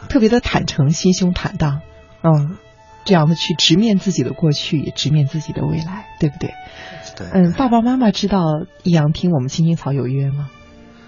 [0.07, 1.81] 特别的坦诚，心胸坦荡，
[2.23, 2.57] 嗯。
[3.05, 6.53] 这样的去直面自己的过去，也直面自己的未来，对不对？
[7.15, 7.27] 对。
[7.31, 8.43] 嗯，爸爸妈妈知道
[8.83, 10.49] 易阳听我们青青草有约吗？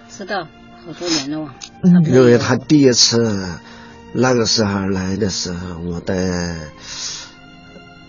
[0.08, 0.46] 知道，
[0.86, 1.52] 好多年了。
[1.82, 2.04] 嗯。
[2.04, 3.58] 因为他第一次
[4.12, 6.56] 那个时候来的时候，我在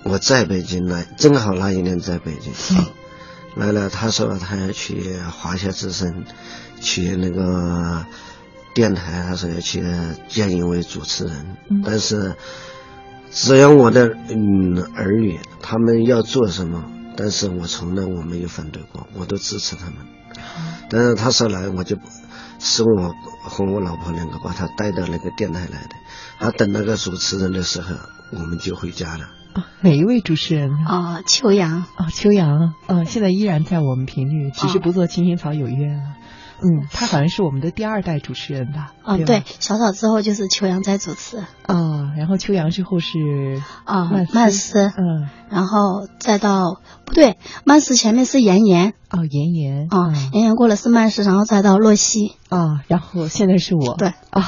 [0.03, 2.53] 我在北京来，正好那一年在北京。
[2.77, 2.85] 嗯。
[3.55, 6.23] 来了，他说他要去华夏之声，
[6.79, 8.05] 去那个
[8.75, 9.83] 电台，他说要去
[10.27, 12.35] 见一位主持人，但是。
[13.31, 16.83] 只要我的嗯儿女他们要做什么，
[17.15, 19.95] 但是我从来我没有反对过，我都支持他们。
[20.89, 21.97] 但是他说来，我就，
[22.59, 23.13] 是我
[23.43, 25.89] 和我老婆两个把他带到那个电台来的。
[26.39, 27.95] 他等那个主持人的时候，
[28.31, 29.25] 我们就回家了。
[29.53, 30.71] 啊，哪一位主持人？
[30.85, 31.85] 啊，秋阳。
[31.95, 36.01] 啊，秋阳，嗯，现在依然在我们频率，只是不做青青草有约了。
[36.61, 38.93] 嗯，他好像是我们的第二代主持人吧？
[39.05, 41.37] 嗯，对，小草之后就是秋阳在主持。
[41.37, 48.93] 啊，然后秋阳之后是啊曼斯，嗯，然后再到不对，曼斯前面是妍妍。
[49.09, 49.87] 哦，妍妍。
[49.89, 52.35] 啊，妍妍过了是曼斯，然后再到洛西。
[52.49, 53.95] 啊，然后现在是我。
[53.97, 54.43] 对啊。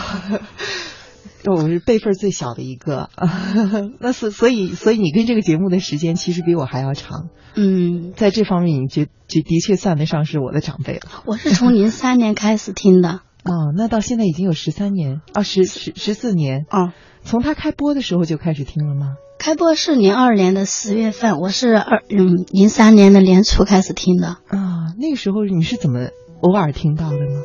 [1.45, 3.09] 我是辈分最小的一个，
[3.99, 7.29] 那所所以所以你跟这个节目的时间其实比我还要长。
[7.55, 11.23] 嗯，在这方面，你就就的确算得上是我的长辈了。
[11.25, 13.21] 我是从零三年开始听的。
[13.43, 16.65] 哦，那到现在已经有十三年，哦，十十十四年。
[16.69, 19.15] 哦，从他开播的时候就开始听了吗？
[19.39, 24.27] 开播是零二年的十月份，我是二嗯零三年的年初开始听的。
[24.27, 26.09] 啊，那个时候你是怎么
[26.41, 27.41] 偶尔听到的呢？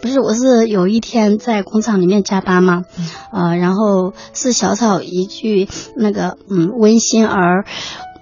[0.00, 2.84] 不是，我是有一天在工厂里面加班嘛，
[3.32, 7.64] 呃，然后是小草一句那个嗯温馨而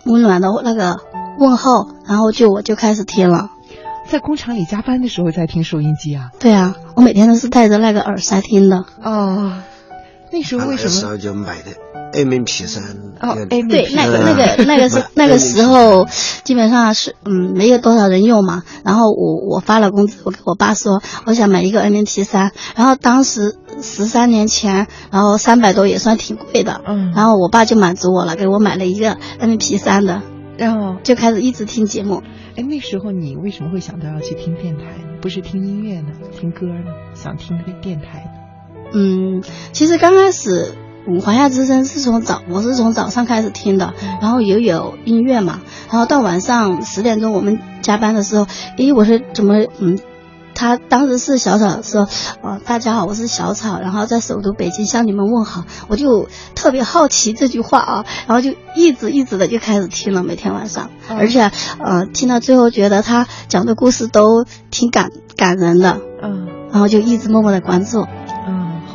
[0.04, 0.96] 温暖的那个
[1.38, 3.50] 问候，然后就我就开始听了。
[4.08, 6.30] 在工厂里加班的时候在听收音机啊？
[6.38, 8.84] 对啊，我每天都是带着那个耳塞听的。
[9.02, 9.52] 哦，
[10.32, 10.90] 那时候为什么？
[10.94, 11.70] 那时候就买的。
[12.12, 12.82] M P 三
[13.20, 16.06] 哦对，那个那个那个是 那个时候，
[16.44, 18.62] 基本上是嗯没有多少人用嘛。
[18.84, 22.52] 然后我我发了工资，我给我爸说我想买一个 M P 三。
[22.74, 26.80] 然后当时十三年前，然后三百多也算挺贵的。
[26.86, 27.12] 嗯。
[27.12, 30.22] 然后我爸就满足我了，给我买了一个 M M P 三的，
[30.56, 32.22] 然后就开始一直听节目。
[32.56, 34.84] 哎，那时候你为什么会想到要去听电台？
[35.20, 36.92] 不是听音乐呢，听歌呢？
[37.14, 38.30] 想听那个电台呢？
[38.92, 40.74] 嗯，其实刚开始。
[41.08, 49.96] 嗯，华夏之声是从早，我是从早上开始听的，然后也有音乐嘛，然后到晚上十点钟我们加班的时候，诶，我说怎么嗯，
[50.52, 52.08] 他当时是小草说，
[52.42, 56.26] 呃，大家好，我是小草，然后在首都北京向你们问好，我就
[56.56, 68.08] 特别好奇这句话啊，然后就一直一直的就开始听了，每天晚上，而且呃，听到最后觉得他讲的故事都挺感感人的，嗯，然后就一直默默的关注。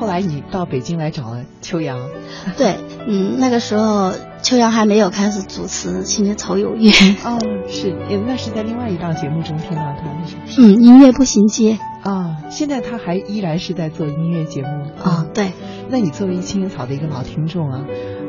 [0.02, 2.00] 嗯，后来你到北京来找了秋阳，
[2.58, 2.76] 对，
[3.08, 6.90] 嗯，那个时候秋阳还没有开始主持《青青草有约》。
[7.24, 7.38] 哦，
[7.70, 7.96] 是，
[8.26, 10.62] 那是在另外一档节目中听到他的，是不是？
[10.62, 11.78] 嗯，音乐步行街。
[12.02, 14.68] 啊，现在他还依然是在做音乐节目。
[15.04, 15.52] 啊，对。
[15.90, 17.86] 那你作为青青草的一个老听众啊，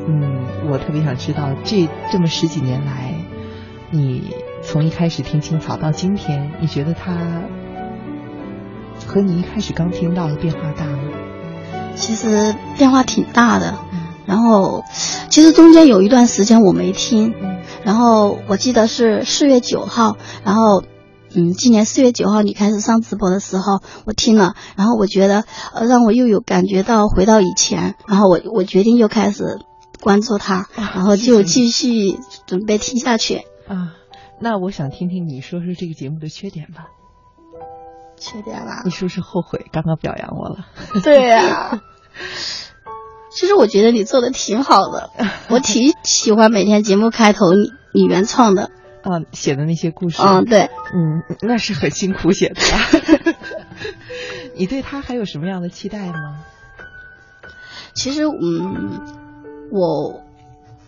[0.07, 3.15] 嗯，我特别想知道，这这么十几年来，
[3.89, 7.15] 你从一开始听青草到今天，你觉得他
[9.07, 10.99] 和你一开始刚听到的变化大吗？
[11.95, 13.77] 其实变化挺大的，
[14.25, 14.83] 然后
[15.29, 17.33] 其实中间有一段时间我没听，
[17.83, 20.83] 然后我记得是四月九号，然后
[21.35, 29.59] 嗯，今年四月九号你开始上直播的时候，我听了，然后我觉得呃让我又有感觉到回到以前，然后我我决定又开始
[30.01, 33.43] 关注他，然后就继续准备听下去。
[33.67, 33.93] 啊，
[34.39, 36.87] 那我想听听你说说这个节目的缺点吧。
[38.17, 38.81] 缺点啦？
[38.85, 40.65] 你是不是后悔刚刚表扬我了？
[41.03, 41.81] 对呀、
[43.31, 45.09] 其实我觉得你做的挺好的，
[45.49, 48.69] 我挺喜欢每天节目开头你你原创的。
[49.03, 50.21] 啊，写的那些故事。
[50.21, 52.87] 嗯，对，嗯，那是很辛苦写的呀。
[54.55, 56.45] 你对他还有什么样的期待吗？
[57.93, 59.01] 其实，嗯，
[59.71, 60.21] 我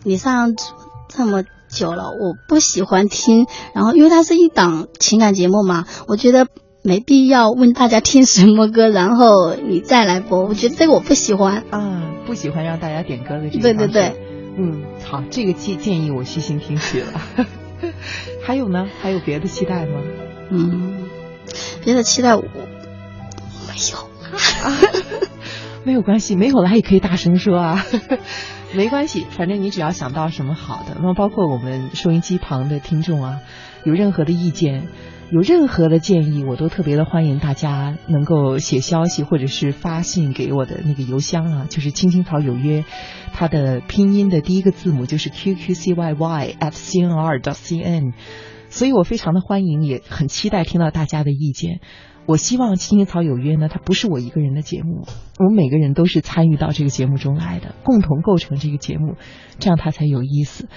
[0.02, 0.54] 你上
[1.08, 6.46] 这么久了，我不喜欢听，然后因为它是一档情感节目嘛，我觉得
[6.86, 13.60] 没必要问大家听什么歌，然后你再来播，我觉得这个我不喜欢啊，不喜欢让大家点歌的这个。
[13.60, 14.12] 对对对，
[14.56, 17.20] 嗯，好，这个建建议我虚心听取了。
[18.46, 18.86] 还有呢？
[19.02, 20.00] 还有别的期待吗？
[20.50, 21.08] 嗯，
[21.84, 22.48] 别的期待我没
[23.90, 23.98] 有
[24.62, 24.78] 啊，
[25.82, 27.84] 没有关系，没有了也可以大声说啊，
[28.74, 33.40] 没关系，反正你只要想到什么好的，那么包括我们收音机旁的听众啊，
[33.82, 34.86] 有任何的意见。
[35.30, 42.84] 有任何的建议，我都特别的欢迎大家能够写消息或者是发信给我的那个邮箱啊，就是青青草有约，
[43.32, 48.12] 它的拼音的第一个字母就是 q q c y y f c n r dot c n，
[48.68, 51.80] 所以我非常的欢迎，也很期待听到大家的意见。
[52.26, 55.06] 我希望青青草有约呢，它不是我一个人的节目，
[55.38, 59.14] 我们每个人都是参与到这个节目中来的，共同构成这个节目，
[59.60, 60.68] 这样它才有意思。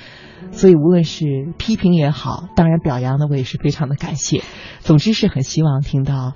[0.52, 1.26] 所以无论是
[1.58, 4.44] 批评也好，当然表扬呢，我也是非常的感谢。
[4.80, 6.34] 总之是很希望听到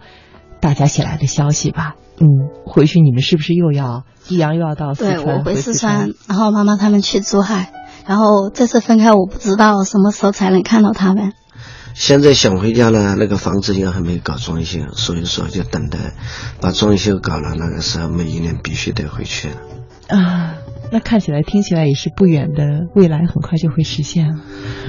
[0.59, 1.95] 大家写来的消息吧。
[2.19, 2.27] 嗯，
[2.65, 5.23] 回去你们是不是又要易阳又要到四川？
[5.23, 7.71] 对，我回四川，然后妈妈他们去珠海，
[8.07, 11.33] 然后这次分开，我不知道什么时候才能看到他们。
[11.93, 15.99] 现在想回家呢，那个房子也还没搞装修，所以说就等待
[16.59, 19.55] 把装修搞了，那个时候每一年必须得回去了。
[20.07, 20.55] 啊，
[20.91, 24.35] 那看起来、听起来也是不远的未来，很快就会实现了。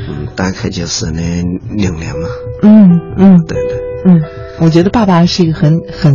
[0.09, 1.43] 嗯，大概就是那
[1.77, 2.29] 两年嘛。
[2.63, 4.23] 嗯嗯，对对，嗯，
[4.61, 6.15] 我觉得爸爸是一个很很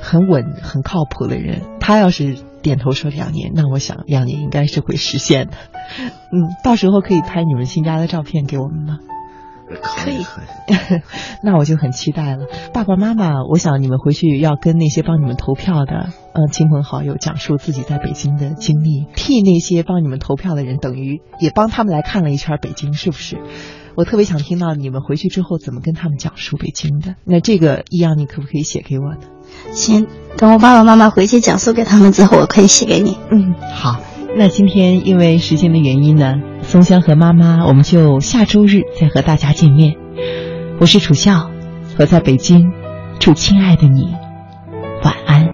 [0.00, 1.62] 很稳、很靠谱的人。
[1.78, 5.52] 他要是点头说两年，那我想两年应该是会实现的。
[6.32, 8.98] 嗯，到时候可以拍你们新家的照片给我们吗？
[9.80, 11.00] 可以，可以。
[11.42, 12.46] 那我就很期待了。
[12.72, 23.38] 爸爸妈妈，我想你们回去要跟那些帮你们投票的，呃，亲朋好友讲述自己在北京的经历，替那些帮你们投票的人，等于也帮他们来看了一圈北京，是不是？
[23.94, 27.14] 我特别想听到你们回去之后怎么跟他们讲述北京的。
[27.24, 29.20] 那这个一样，你可不可以写给我呢？
[29.72, 30.06] 行，
[30.38, 33.18] 等我爸爸妈妈回去讲述给他们之后，我可以写给你。
[33.30, 34.00] 嗯，好。
[34.34, 39.96] 那今天因为时间的原因呢，松香和妈妈，我们就下周日再和大家见面。
[40.78, 41.50] 我是楚笑，
[41.98, 42.72] 我在北京，
[43.18, 44.14] 祝亲爱的你
[45.04, 45.50] 晚安。